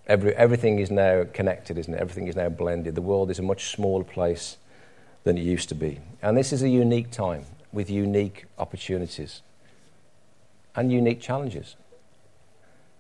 Every, 0.06 0.36
everything 0.36 0.80
is 0.80 0.92
now 0.92 1.24
connected, 1.32 1.78
isn't 1.78 1.94
it? 1.94 1.98
Everything 1.98 2.28
is 2.28 2.36
now 2.36 2.50
blended. 2.50 2.96
The 2.96 3.02
world 3.02 3.32
is 3.32 3.40
a 3.40 3.42
much 3.42 3.68
smaller 3.70 4.04
place 4.04 4.58
than 5.24 5.38
it 5.38 5.44
used 5.44 5.70
to 5.70 5.76
be. 5.76 6.02
And 6.22 6.36
this 6.36 6.52
is 6.52 6.62
a 6.62 6.68
unique 6.68 7.10
time 7.10 7.46
with 7.72 7.90
unique 7.90 8.48
opportunities 8.58 9.44
and 10.76 10.92
unique 10.92 11.22
challenges. 11.22 11.78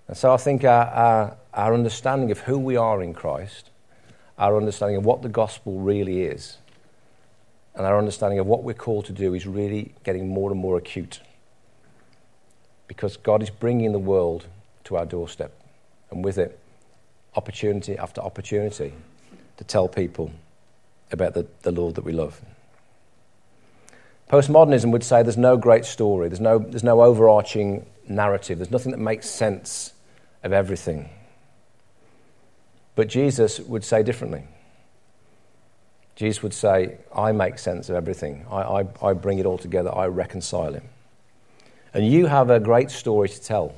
And 0.07 0.15
so 0.15 0.33
I 0.33 0.37
think 0.37 0.63
our, 0.63 0.85
our, 0.85 1.37
our, 1.53 1.73
understanding 1.73 2.31
of 2.31 2.39
who 2.39 2.57
we 2.57 2.77
are 2.77 3.03
in 3.03 3.13
Christ, 3.13 3.69
our 4.37 4.55
understanding 4.55 4.95
of 4.95 5.03
what 5.03 5.23
the 5.23 5.27
gospel 5.27 5.81
really 5.81 6.21
is, 6.21 6.55
and 7.79 7.87
our 7.87 7.97
understanding 7.97 8.39
of 8.39 8.45
what 8.45 8.63
we're 8.63 8.73
called 8.73 9.05
to 9.05 9.13
do 9.13 9.33
is 9.33 9.47
really 9.47 9.93
getting 10.03 10.27
more 10.27 10.51
and 10.51 10.59
more 10.59 10.77
acute. 10.77 11.21
Because 12.89 13.15
God 13.15 13.41
is 13.41 13.49
bringing 13.49 13.93
the 13.93 13.99
world 13.99 14.47
to 14.83 14.97
our 14.97 15.05
doorstep, 15.05 15.53
and 16.11 16.21
with 16.21 16.37
it, 16.37 16.59
opportunity 17.35 17.97
after 17.97 18.19
opportunity 18.19 18.91
to 19.55 19.63
tell 19.63 19.87
people 19.87 20.29
about 21.13 21.33
the, 21.33 21.47
the 21.61 21.71
Lord 21.71 21.95
that 21.95 22.03
we 22.03 22.11
love. 22.11 22.41
Postmodernism 24.29 24.91
would 24.91 25.03
say 25.03 25.23
there's 25.23 25.37
no 25.37 25.55
great 25.55 25.85
story, 25.85 26.27
there's 26.27 26.41
no, 26.41 26.59
there's 26.59 26.83
no 26.83 27.01
overarching 27.01 27.85
narrative, 28.09 28.57
there's 28.57 28.71
nothing 28.71 28.91
that 28.91 28.99
makes 28.99 29.29
sense 29.29 29.93
of 30.43 30.51
everything. 30.51 31.09
But 32.95 33.07
Jesus 33.07 33.57
would 33.61 33.85
say 33.85 34.03
differently. 34.03 34.43
Jesus 36.19 36.43
would 36.43 36.53
say, 36.53 36.97
I 37.15 37.31
make 37.31 37.57
sense 37.57 37.87
of 37.87 37.95
everything. 37.95 38.45
I, 38.51 38.81
I, 38.81 38.87
I 39.01 39.13
bring 39.13 39.39
it 39.39 39.45
all 39.45 39.57
together. 39.57 39.95
I 39.95 40.07
reconcile 40.07 40.75
it. 40.75 40.83
And 41.93 42.05
you 42.05 42.25
have 42.25 42.49
a 42.49 42.59
great 42.59 42.91
story 42.91 43.29
to 43.29 43.41
tell. 43.41 43.73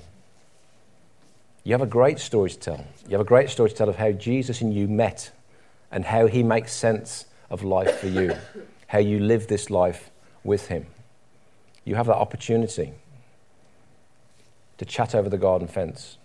You 1.63 1.73
have 1.73 1.83
a 1.83 1.85
great 1.85 2.17
story 2.17 2.49
to 2.49 2.57
tell. 2.57 2.83
You 3.05 3.11
have 3.11 3.21
a 3.21 3.25
great 3.25 3.51
story 3.51 3.69
to 3.69 3.75
tell 3.75 3.89
of 3.89 3.97
how 3.97 4.11
Jesus 4.11 4.59
and 4.59 4.73
you 4.73 4.87
met 4.87 5.29
and 5.91 6.03
how 6.03 6.25
he 6.25 6.41
makes 6.41 6.73
sense 6.73 7.25
of 7.51 7.63
life 7.63 7.99
for 7.99 8.07
you, 8.07 8.35
how 8.87 8.97
you 8.97 9.19
live 9.19 9.45
this 9.45 9.69
life 9.69 10.09
with 10.43 10.67
him. 10.67 10.87
You 11.85 11.93
have 11.93 12.07
that 12.07 12.15
opportunity 12.15 12.93
to 14.79 14.85
chat 14.85 15.13
over 15.13 15.29
the 15.29 15.37
garden 15.37 15.67
fence, 15.67 16.17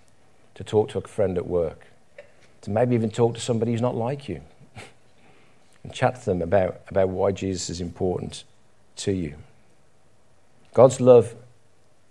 to 0.55 0.65
talk 0.65 0.89
to 0.91 0.99
a 0.99 1.03
friend 1.03 1.37
at 1.37 1.47
work, 1.47 1.89
to 2.63 2.71
maybe 2.71 2.95
even 2.95 3.11
talk 3.11 3.35
to 3.35 3.41
somebody 3.41 3.73
who's 3.73 3.83
not 3.83 3.95
like 3.95 4.31
you 4.31 4.41
and 5.87 5.95
chat 5.95 6.17
to 6.17 6.25
them 6.27 6.43
about, 6.43 6.81
about 6.89 7.11
why 7.11 7.31
Jesus 7.31 7.71
is 7.71 7.81
important 7.81 8.43
to 8.97 9.13
you. 9.13 9.37
God's 10.75 11.01
love 11.01 11.37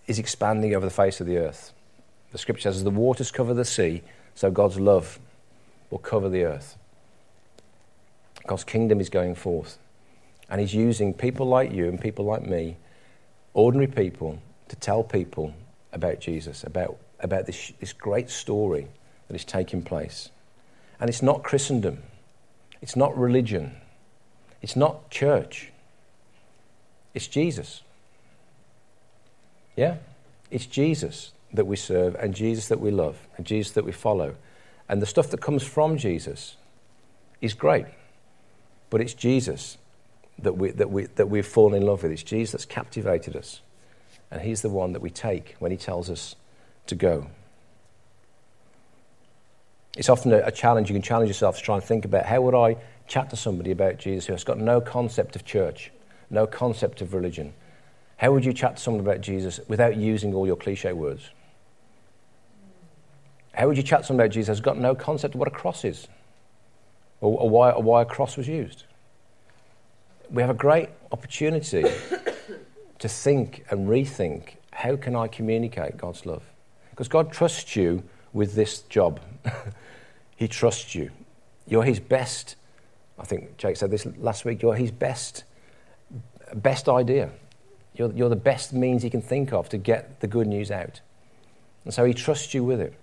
is 0.08 0.18
expanding 0.18 0.74
over 0.74 0.86
the 0.86 0.92
face 0.92 1.20
of 1.20 1.28
the 1.28 1.38
earth. 1.38 1.74
The 2.32 2.38
scripture 2.38 2.72
says, 2.72 2.86
the 2.86 2.90
waters 2.90 3.32
cover 3.32 3.54
the 3.54 3.66
sea, 3.66 4.02
so 4.34 4.50
God's 4.50 4.80
love 4.80 5.20
will 5.90 6.00
cover 6.00 6.30
the 6.30 6.44
earth. 6.46 6.78
God's 8.48 8.64
kingdom 8.64 9.02
is 9.02 9.10
going 9.10 9.36
forth. 9.36 9.78
And 10.50 10.62
He's 10.62 10.74
using 10.74 11.14
people 11.14 11.46
like 11.48 11.72
you 11.74 11.90
and 11.90 12.00
people 12.00 12.24
like 12.24 12.44
me, 12.44 12.78
ordinary 13.54 13.88
people, 13.88 14.40
to 14.70 14.76
tell 14.78 15.04
people 15.04 15.54
about 15.92 16.22
Jesus, 16.22 16.64
about, 16.64 16.98
about 17.20 17.46
this, 17.46 17.74
this 17.82 17.92
great 17.92 18.30
story 18.30 18.88
that 19.28 19.36
is 19.36 19.44
taking 19.44 19.82
place. 19.82 20.30
And 21.00 21.10
it's 21.10 21.22
not 21.22 21.44
Christendom, 21.44 22.04
it's 22.86 22.96
not 22.96 23.18
religion, 23.18 23.72
it's 24.62 24.76
not 24.76 25.10
church, 25.10 25.72
it's 27.16 27.28
Jesus. 27.28 27.82
Yeah? 29.76 29.96
It's 30.52 30.68
Jesus 30.68 31.32
that 31.52 31.66
we 31.66 31.78
serve, 31.78 32.14
and 32.14 32.36
Jesus 32.36 32.68
that 32.68 32.80
we 32.80 32.92
love, 32.92 33.18
and 33.38 33.46
Jesus 33.48 33.74
that 33.74 33.86
we 33.86 33.92
follow. 33.92 34.36
And 34.88 35.02
the 35.02 35.08
stuff 35.08 35.32
that 35.32 35.42
comes 35.42 35.64
from 35.64 35.98
Jesus 35.98 36.58
is 37.42 37.56
great. 37.56 37.88
But 38.92 39.02
it's 39.02 39.16
Jesus 39.16 39.80
that, 40.38 40.54
we, 40.54 40.70
that, 40.70 40.92
we, 40.92 41.06
that 41.06 41.28
we've 41.28 41.44
fallen 41.44 41.82
in 41.82 41.88
love 41.88 42.04
with. 42.04 42.12
It's 42.12 42.22
Jesus 42.22 42.52
that's 42.52 42.66
captivated 42.66 43.36
us. 43.36 43.62
And 44.30 44.44
He's 44.44 44.62
the 44.62 44.70
one 44.70 44.94
that 44.94 45.02
we 45.02 45.10
take 45.10 45.56
when 45.58 45.72
He 45.72 45.78
tells 45.78 46.08
us 46.08 46.36
to 46.86 46.94
go. 46.94 47.32
It's 49.96 50.10
often 50.10 50.34
a, 50.34 50.40
a 50.40 50.52
challenge. 50.52 50.90
You 50.90 50.96
can 50.96 51.02
challenge 51.02 51.30
yourself 51.30 51.58
to 51.58 51.64
try 51.64 51.76
and 51.76 51.84
think 51.84 52.06
about 52.06 52.26
how 52.26 52.42
would 52.42 52.56
I 52.56 52.78
chat 53.08 53.30
to 53.30 53.36
somebody 53.36 53.72
about 53.72 53.98
Jesus 53.98 54.26
who 54.26 54.34
has 54.34 54.44
got 54.44 54.58
no 54.58 54.82
concept 54.82 55.36
of 55.36 55.46
church, 55.46 55.92
no 56.30 56.48
concept 56.48 57.02
of 57.02 57.14
religion. 57.14 57.54
How 58.18 58.32
would 58.32 58.46
you 58.46 58.54
chat 58.54 58.78
to 58.78 58.82
someone 58.82 59.02
about 59.02 59.22
Jesus 59.22 59.60
without 59.68 59.98
using 59.98 60.34
all 60.34 60.48
your 60.48 60.56
cliche 60.56 60.94
words? 60.94 61.30
How 63.54 63.68
would 63.68 63.78
you 63.78 63.84
chat 63.84 64.02
to 64.02 64.06
someone 64.08 64.26
about 64.26 64.34
Jesus 64.34 64.48
who 64.48 64.52
has 64.54 64.62
got 64.62 64.78
no 64.78 64.96
concept 64.96 65.36
of 65.36 65.40
what 65.40 65.48
a 65.48 65.52
cross 65.52 65.86
is 65.86 66.08
or, 67.22 67.40
or, 67.40 67.50
why, 67.50 67.72
or 67.72 67.84
why 67.84 68.02
a 68.02 68.06
cross 68.06 68.38
was 68.38 68.48
used? 68.48 68.84
We 70.30 70.42
have 70.42 70.50
a 70.50 70.56
great 70.56 70.90
opportunity 71.12 71.84
to 73.00 73.08
think 73.08 73.66
and 73.70 73.88
rethink 73.88 74.56
how 74.76 74.98
can 74.98 75.16
I 75.16 75.28
communicate 75.28 75.98
God's 75.98 76.26
love? 76.26 76.44
Because 76.90 77.08
God 77.08 77.32
trusts 77.32 77.76
you 77.78 78.04
with 78.34 78.56
this 78.56 78.82
job. 78.82 79.22
he 80.36 80.48
trusts 80.48 80.96
you. 80.96 81.12
You're 81.68 81.84
his 81.84 82.00
best, 82.00 82.56
I 83.18 83.26
think 83.26 83.58
Jake 83.58 83.78
said 83.78 83.92
this 83.92 84.06
last 84.18 84.46
week, 84.46 84.62
you're 84.62 84.76
his 84.76 84.92
best, 84.92 85.44
best 86.54 86.88
idea. 86.90 87.32
You're, 87.96 88.12
you're 88.12 88.30
the 88.30 88.36
best 88.36 88.74
means 88.74 89.04
he 89.04 89.10
can 89.10 89.22
think 89.22 89.54
of 89.54 89.70
to 89.70 89.78
get 89.78 90.20
the 90.20 90.28
good 90.28 90.48
news 90.48 90.70
out. 90.70 91.00
And 91.86 91.94
so 91.94 92.04
he 92.04 92.14
trusts 92.14 92.54
you 92.54 92.64
with 92.64 92.82
it. 92.82 92.94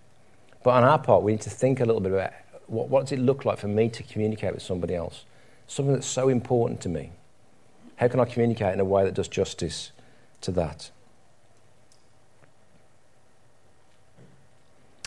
But 0.62 0.73
on 0.73 0.85
our 0.85 0.99
part, 0.99 1.23
we 1.23 1.33
need 1.33 1.40
to 1.42 1.51
think 1.51 1.81
a 1.81 1.85
little 1.85 2.01
bit 2.01 2.12
about 2.12 2.33
what, 2.66 2.88
what 2.88 3.01
does 3.03 3.12
it 3.12 3.18
look 3.18 3.45
like 3.45 3.59
for 3.59 3.68
me 3.68 3.88
to 3.88 4.03
communicate 4.03 4.55
with 4.55 4.62
somebody 4.62 4.95
else? 4.95 5.25
Something 5.66 5.95
that's 5.95 6.07
so 6.07 6.29
important 6.29 6.81
to 6.83 6.88
me. 6.88 7.12
How 7.97 8.09
can 8.09 8.21
I 8.21 8.25
communicate 8.25 8.75
in 8.75 8.81
a 8.81 8.85
way 8.85 9.05
that 9.05 9.14
does 9.14 9.29
justice 9.29 9.92
to 10.42 10.51
that? 10.53 10.90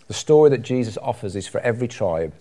The 0.07 0.13
story 0.13 0.49
that 0.51 0.61
Jesus 0.61 0.97
offers 1.01 1.35
is 1.35 1.47
for 1.47 1.59
every 1.61 1.87
tribe 1.87 2.33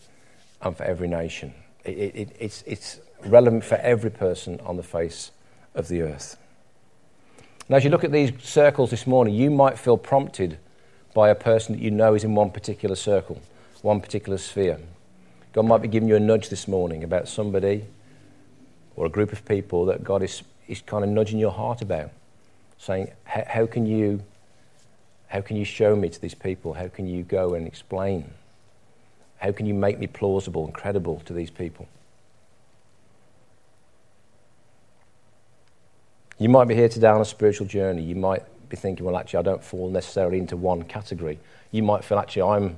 and 0.60 0.76
for 0.76 0.84
every 0.84 1.08
nation. 1.08 1.54
It, 1.84 2.14
it, 2.14 2.36
it's, 2.38 2.62
it's 2.66 3.00
relevant 3.24 3.64
for 3.64 3.76
every 3.76 4.10
person 4.10 4.60
on 4.60 4.76
the 4.76 4.82
face 4.82 5.30
of 5.74 5.88
the 5.88 6.02
earth. 6.02 6.36
Now, 7.68 7.76
as 7.76 7.84
you 7.84 7.90
look 7.90 8.04
at 8.04 8.12
these 8.12 8.32
circles 8.42 8.90
this 8.90 9.06
morning, 9.06 9.34
you 9.34 9.50
might 9.50 9.78
feel 9.78 9.96
prompted 9.96 10.58
by 11.14 11.30
a 11.30 11.34
person 11.34 11.74
that 11.74 11.82
you 11.82 11.90
know 11.90 12.14
is 12.14 12.24
in 12.24 12.34
one 12.34 12.50
particular 12.50 12.96
circle, 12.96 13.40
one 13.80 14.00
particular 14.00 14.36
sphere. 14.36 14.78
God 15.52 15.66
might 15.66 15.80
be 15.80 15.88
giving 15.88 16.08
you 16.08 16.16
a 16.16 16.20
nudge 16.20 16.48
this 16.48 16.68
morning 16.68 17.04
about 17.04 17.28
somebody 17.28 17.84
or 18.96 19.06
a 19.06 19.08
group 19.08 19.32
of 19.32 19.44
people 19.46 19.86
that 19.86 20.04
God 20.04 20.22
is, 20.22 20.42
is 20.68 20.82
kind 20.82 21.04
of 21.04 21.10
nudging 21.10 21.38
your 21.38 21.52
heart 21.52 21.80
about, 21.80 22.10
saying, 22.76 23.12
How 23.24 23.66
can 23.66 23.86
you 23.86 24.22
how 25.34 25.40
can 25.40 25.56
you 25.56 25.64
show 25.64 25.96
me 25.96 26.08
to 26.08 26.20
these 26.20 26.32
people? 26.32 26.74
How 26.74 26.86
can 26.86 27.08
you 27.08 27.24
go 27.24 27.54
and 27.54 27.66
explain? 27.66 28.30
How 29.38 29.50
can 29.50 29.66
you 29.66 29.74
make 29.74 29.98
me 29.98 30.06
plausible 30.06 30.64
and 30.64 30.72
credible 30.72 31.22
to 31.24 31.32
these 31.32 31.50
people? 31.50 31.88
You 36.38 36.48
might 36.48 36.66
be 36.66 36.76
here 36.76 36.88
today 36.88 37.08
on 37.08 37.20
a 37.20 37.24
spiritual 37.24 37.66
journey. 37.66 38.02
You 38.02 38.14
might 38.14 38.44
be 38.68 38.76
thinking, 38.76 39.04
well, 39.04 39.16
actually, 39.16 39.40
I 39.40 39.42
don't 39.42 39.64
fall 39.64 39.90
necessarily 39.90 40.38
into 40.38 40.56
one 40.56 40.84
category. 40.84 41.40
You 41.72 41.82
might 41.82 42.04
feel, 42.04 42.20
actually, 42.20 42.42
I'm 42.42 42.76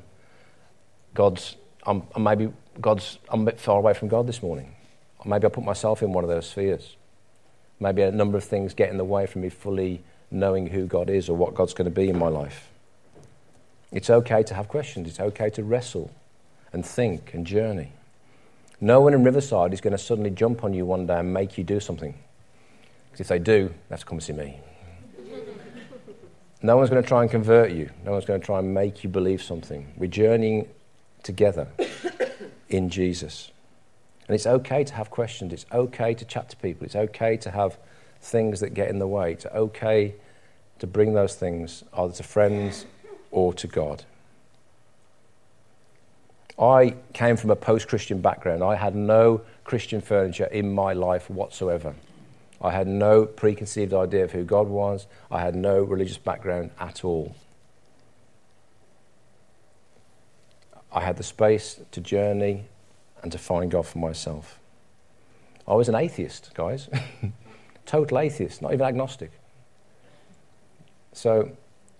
God's, 1.13 1.57
I'm, 1.85 2.05
maybe 2.19 2.51
God's, 2.81 3.19
I'm 3.29 3.43
a 3.43 3.45
bit 3.45 3.61
far 3.61 3.77
away 3.77 3.93
from 3.93 4.09
God 4.09 4.27
this 4.27 4.43
morning. 4.43 4.75
Or 5.19 5.29
maybe 5.29 5.45
I 5.45 5.51
put 5.51 5.65
myself 5.65 6.03
in 6.03 6.15
one 6.15 6.25
of 6.25 6.31
those 6.31 6.49
spheres. 6.49 6.97
Maybe 7.81 8.01
a 8.01 8.11
number 8.11 8.39
of 8.39 8.45
things 8.45 8.73
get 8.73 8.89
in 8.89 8.97
the 8.97 9.05
way 9.05 9.27
from 9.27 9.43
me 9.43 9.51
fully 9.51 10.03
knowing 10.31 10.69
who 10.69 10.87
God 10.87 11.11
is 11.11 11.29
or 11.29 11.37
what 11.37 11.55
God's 11.55 11.75
going 11.75 11.87
to 11.87 11.95
be 11.95 12.09
in 12.09 12.19
my 12.19 12.29
life. 12.29 12.69
It's 13.93 14.11
okay 14.11 14.43
to 14.43 14.55
have 14.55 14.69
questions. 14.69 15.09
It's 15.09 15.21
okay 15.21 15.51
to 15.51 15.65
wrestle 15.65 16.11
and 16.73 16.85
think 16.85 17.33
and 17.35 17.47
journey. 17.47 17.93
No 18.81 19.01
one 19.01 19.15
in 19.15 19.25
Riverside 19.25 19.73
is 19.73 19.81
going 19.81 19.93
to 19.93 19.99
suddenly 19.99 20.31
jump 20.31 20.65
on 20.65 20.75
you 20.75 20.85
one 20.85 21.07
day 21.07 21.19
and 21.21 21.33
make 21.33 21.57
you 21.57 21.65
do 21.65 21.81
something. 21.81 22.15
Because 23.07 23.21
if 23.21 23.29
they 23.29 23.39
do, 23.39 23.73
that's 23.89 24.05
come 24.05 24.21
see 24.21 24.35
me. 24.35 24.61
no 26.63 26.77
one's 26.77 26.91
going 26.91 27.03
to 27.03 27.09
try 27.09 27.23
and 27.23 27.31
convert 27.31 27.71
you. 27.71 27.89
No 28.05 28.13
one's 28.13 28.27
going 28.27 28.41
to 28.41 28.45
try 28.45 28.59
and 28.59 28.75
make 28.75 29.03
you 29.03 29.09
believe 29.09 29.43
something. 29.43 29.93
We're 29.97 30.09
journeying 30.09 30.69
together 31.23 31.69
in 32.69 32.91
Jesus. 32.91 33.51
And 34.29 34.35
it's 34.35 34.47
okay 34.47 34.85
to 34.85 34.95
have 34.95 35.11
questions. 35.11 35.53
It's 35.53 35.67
okay 35.73 36.13
to 36.15 36.25
chat 36.25 36.51
to 36.51 36.57
people. 36.57 36.85
It's 36.85 36.97
okay 36.97 37.37
to 37.39 37.51
have 37.51 37.79
things 38.21 38.61
that 38.61 38.75
get 38.75 38.89
in 38.89 38.99
the 38.99 39.07
way. 39.07 39.33
It's 39.33 39.47
okay 39.47 40.15
to 40.79 40.87
bring 40.87 41.15
those 41.15 41.35
things 41.35 41.85
either 41.95 42.13
to 42.13 42.23
friends 42.23 42.87
or 43.31 43.55
to 43.55 43.67
God. 43.67 44.05
I 46.59 46.95
came 47.13 47.37
from 47.37 47.51
a 47.51 47.57
post 47.57 47.89
Christian 47.89 48.21
background. 48.21 48.63
I 48.63 48.77
had 48.77 48.95
no 48.95 49.43
Christian 49.65 50.01
furniture 50.01 50.47
in 50.47 50.73
my 50.73 50.95
life 50.95 51.29
whatsoever. 51.29 51.95
I 52.61 52.71
had 52.71 52.87
no 52.87 53.27
preconceived 53.27 53.93
idea 53.93 54.25
of 54.25 54.33
who 54.33 54.45
God 54.45 54.69
was. 54.69 55.07
I 55.31 55.41
had 55.41 55.55
no 55.55 55.83
religious 55.83 56.17
background 56.17 56.71
at 56.81 57.05
all. 57.05 57.37
I 60.91 61.01
had 61.01 61.19
the 61.19 61.23
space 61.23 61.79
to 61.93 62.01
journey 62.01 62.65
and 63.23 63.31
to 63.33 63.39
find 63.39 63.71
God 63.71 63.87
for 63.87 63.99
myself. 63.99 64.59
I 65.69 65.75
was 65.75 65.89
an 65.91 65.95
atheist, 65.95 66.53
guys. 66.55 66.89
Total 67.87 68.19
atheist, 68.19 68.61
not 68.61 68.73
even 68.73 68.87
agnostic. 68.87 69.31
So 71.13 71.51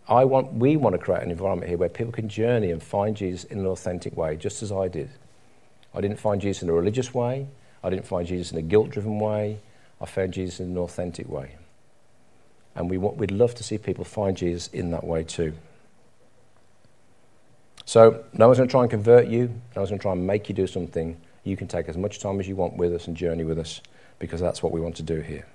I 0.09 0.25
want, 0.25 0.53
we 0.53 0.77
want 0.77 0.95
to 0.95 0.99
create 0.99 1.23
an 1.23 1.31
environment 1.31 1.69
here 1.69 1.79
where 1.79 1.89
people 1.89 2.13
can 2.13 2.29
journey 2.29 2.71
and 2.71 2.83
find 2.83 3.17
Jesus 3.17 3.45
in 3.45 3.59
an 3.59 3.67
authentic 3.67 4.17
way, 4.17 4.37
just 4.37 4.63
as 4.63 4.71
I 4.71 4.89
did. 4.89 5.11
I 5.95 6.01
didn't 6.01 6.19
find 6.19 6.41
Jesus 6.41 6.63
in 6.63 6.69
a 6.69 6.73
religious 6.73 7.15
way. 7.15 7.47
I 7.83 7.91
didn't 7.91 8.07
find 8.07 8.27
Jesus 8.27 8.53
in 8.53 8.59
a 8.59 8.63
guilt 8.63 8.91
driven 8.91 9.19
way. 9.19 9.61
I 10.01 10.07
found 10.07 10.35
Jesus 10.35 10.61
in 10.61 10.67
an 10.67 10.79
authentic 10.79 11.29
way. 11.29 11.57
And 12.75 12.91
we 12.91 12.99
want, 12.99 13.17
we'd 13.17 13.31
love 13.31 13.55
to 13.55 13.65
see 13.65 13.79
people 13.79 14.05
find 14.05 14.37
Jesus 14.37 14.69
in 14.69 14.91
that 14.91 15.05
way 15.05 15.25
too. 15.25 15.55
So, 17.87 18.25
no 18.33 18.49
one's 18.49 18.59
going 18.59 18.69
to 18.69 18.73
try 18.73 18.83
and 18.83 18.91
convert 18.91 19.29
you, 19.29 19.47
no 19.75 19.83
one's 19.83 19.91
going 19.91 19.99
to 19.99 20.03
try 20.03 20.13
and 20.13 20.27
make 20.27 20.49
you 20.49 20.55
do 20.55 20.67
something. 20.67 21.17
You 21.45 21.57
can 21.57 21.69
take 21.69 21.89
as 21.89 21.97
much 21.97 22.19
time 22.19 22.41
as 22.41 22.49
you 22.49 22.57
want 22.57 22.77
with 22.77 22.93
us 22.93 23.07
and 23.07 23.17
journey 23.17 23.45
with 23.45 23.59
us 23.59 23.81
because 24.19 24.41
that's 24.41 24.63
what 24.63 24.73
we 24.73 24.81
want 24.81 24.97
to 24.97 25.05
do 25.05 25.21
here. 25.21 25.47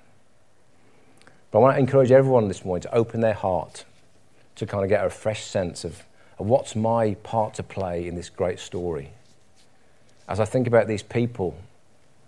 But 1.52 1.58
I 1.58 1.60
want 1.60 1.76
to 1.76 1.80
encourage 1.80 2.10
everyone 2.10 2.48
this 2.48 2.64
morning 2.64 2.80
to 2.80 2.94
open 2.94 3.20
their 3.20 3.34
heart 3.34 3.84
to 4.56 4.64
kind 4.64 4.84
of 4.84 4.88
get 4.88 5.04
a 5.04 5.10
fresh 5.10 5.44
sense 5.44 5.84
of, 5.84 6.02
of 6.38 6.46
what's 6.46 6.74
my 6.74 7.14
part 7.22 7.52
to 7.54 7.62
play 7.62 8.08
in 8.08 8.14
this 8.14 8.30
great 8.30 8.58
story. 8.58 9.10
As 10.26 10.40
I 10.40 10.46
think 10.46 10.66
about 10.66 10.88
these 10.88 11.02
people 11.02 11.58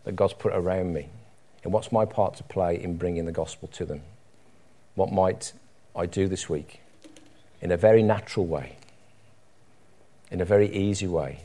that 0.05 0.15
God's 0.15 0.35
put 0.35 0.53
around 0.53 0.93
me, 0.93 1.09
and 1.63 1.73
what's 1.73 1.91
my 1.91 2.05
part 2.05 2.37
to 2.37 2.43
play 2.43 2.79
in 2.81 2.99
bringing 2.99 3.25
the 3.25 3.33
gospel 3.33 3.67
to 3.69 3.87
them? 3.87 4.03
What 4.95 5.11
might 5.11 5.55
I 5.97 6.05
do 6.05 6.29
this 6.29 6.51
week 6.51 6.81
in 7.63 7.73
a 7.73 7.79
very 7.79 8.03
natural 8.03 8.45
way, 8.45 8.77
in 10.31 10.43
a 10.43 10.45
very 10.45 10.71
easy 10.71 11.07
way? 11.07 11.41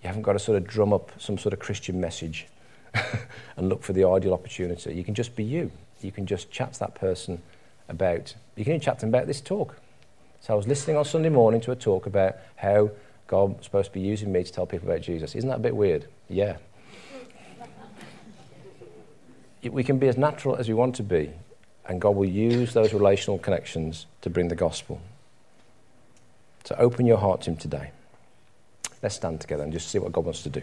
You 0.00 0.06
haven't 0.06 0.22
got 0.22 0.34
to 0.34 0.38
sort 0.38 0.58
of 0.58 0.68
drum 0.68 0.92
up 0.92 1.10
some 1.20 1.38
sort 1.38 1.52
of 1.52 1.58
Christian 1.58 2.00
message 2.00 2.46
and 3.56 3.68
look 3.68 3.82
for 3.82 3.92
the 3.92 4.04
ideal 4.04 4.32
opportunity. 4.32 4.94
You 4.94 5.04
can 5.04 5.14
just 5.14 5.36
be 5.36 5.44
you. 5.44 5.70
You 6.00 6.12
can 6.12 6.26
just 6.26 6.50
chat 6.50 6.74
to 6.74 6.80
that 6.80 6.94
person 6.94 7.40
about, 7.88 8.34
you 8.56 8.64
can 8.64 8.74
even 8.74 8.80
chat 8.80 8.98
to 8.98 9.06
them 9.06 9.10
about 9.10 9.26
this 9.26 9.40
talk. 9.40 9.76
So 10.40 10.52
I 10.52 10.56
was 10.56 10.66
listening 10.66 10.96
on 10.96 11.04
Sunday 11.04 11.30
morning 11.30 11.60
to 11.62 11.72
a 11.72 11.76
talk 11.76 12.06
about 12.06 12.36
how 12.56 12.90
God 13.26 13.56
was 13.56 13.64
supposed 13.64 13.88
to 13.88 13.94
be 13.94 14.00
using 14.00 14.30
me 14.30 14.44
to 14.44 14.52
tell 14.52 14.66
people 14.66 14.88
about 14.88 15.00
Jesus. 15.00 15.34
Isn't 15.34 15.48
that 15.48 15.56
a 15.56 15.62
bit 15.62 15.74
weird? 15.74 16.06
Yeah. 16.28 16.56
we 19.62 19.82
can 19.82 19.98
be 19.98 20.08
as 20.08 20.18
natural 20.18 20.56
as 20.56 20.68
we 20.68 20.74
want 20.74 20.94
to 20.96 21.02
be, 21.02 21.30
and 21.86 22.00
God 22.00 22.16
will 22.16 22.28
use 22.28 22.74
those 22.74 22.92
relational 22.92 23.38
connections 23.38 24.06
to 24.20 24.28
bring 24.28 24.48
the 24.48 24.54
gospel. 24.54 25.00
So 26.64 26.74
open 26.78 27.06
your 27.06 27.18
heart 27.18 27.42
to 27.42 27.50
Him 27.50 27.56
today. 27.56 27.90
Let's 29.02 29.14
stand 29.14 29.40
together 29.40 29.64
and 29.64 29.72
just 29.72 29.88
see 29.88 29.98
what 29.98 30.12
God 30.12 30.24
wants 30.24 30.42
to 30.42 30.50
do. 30.50 30.62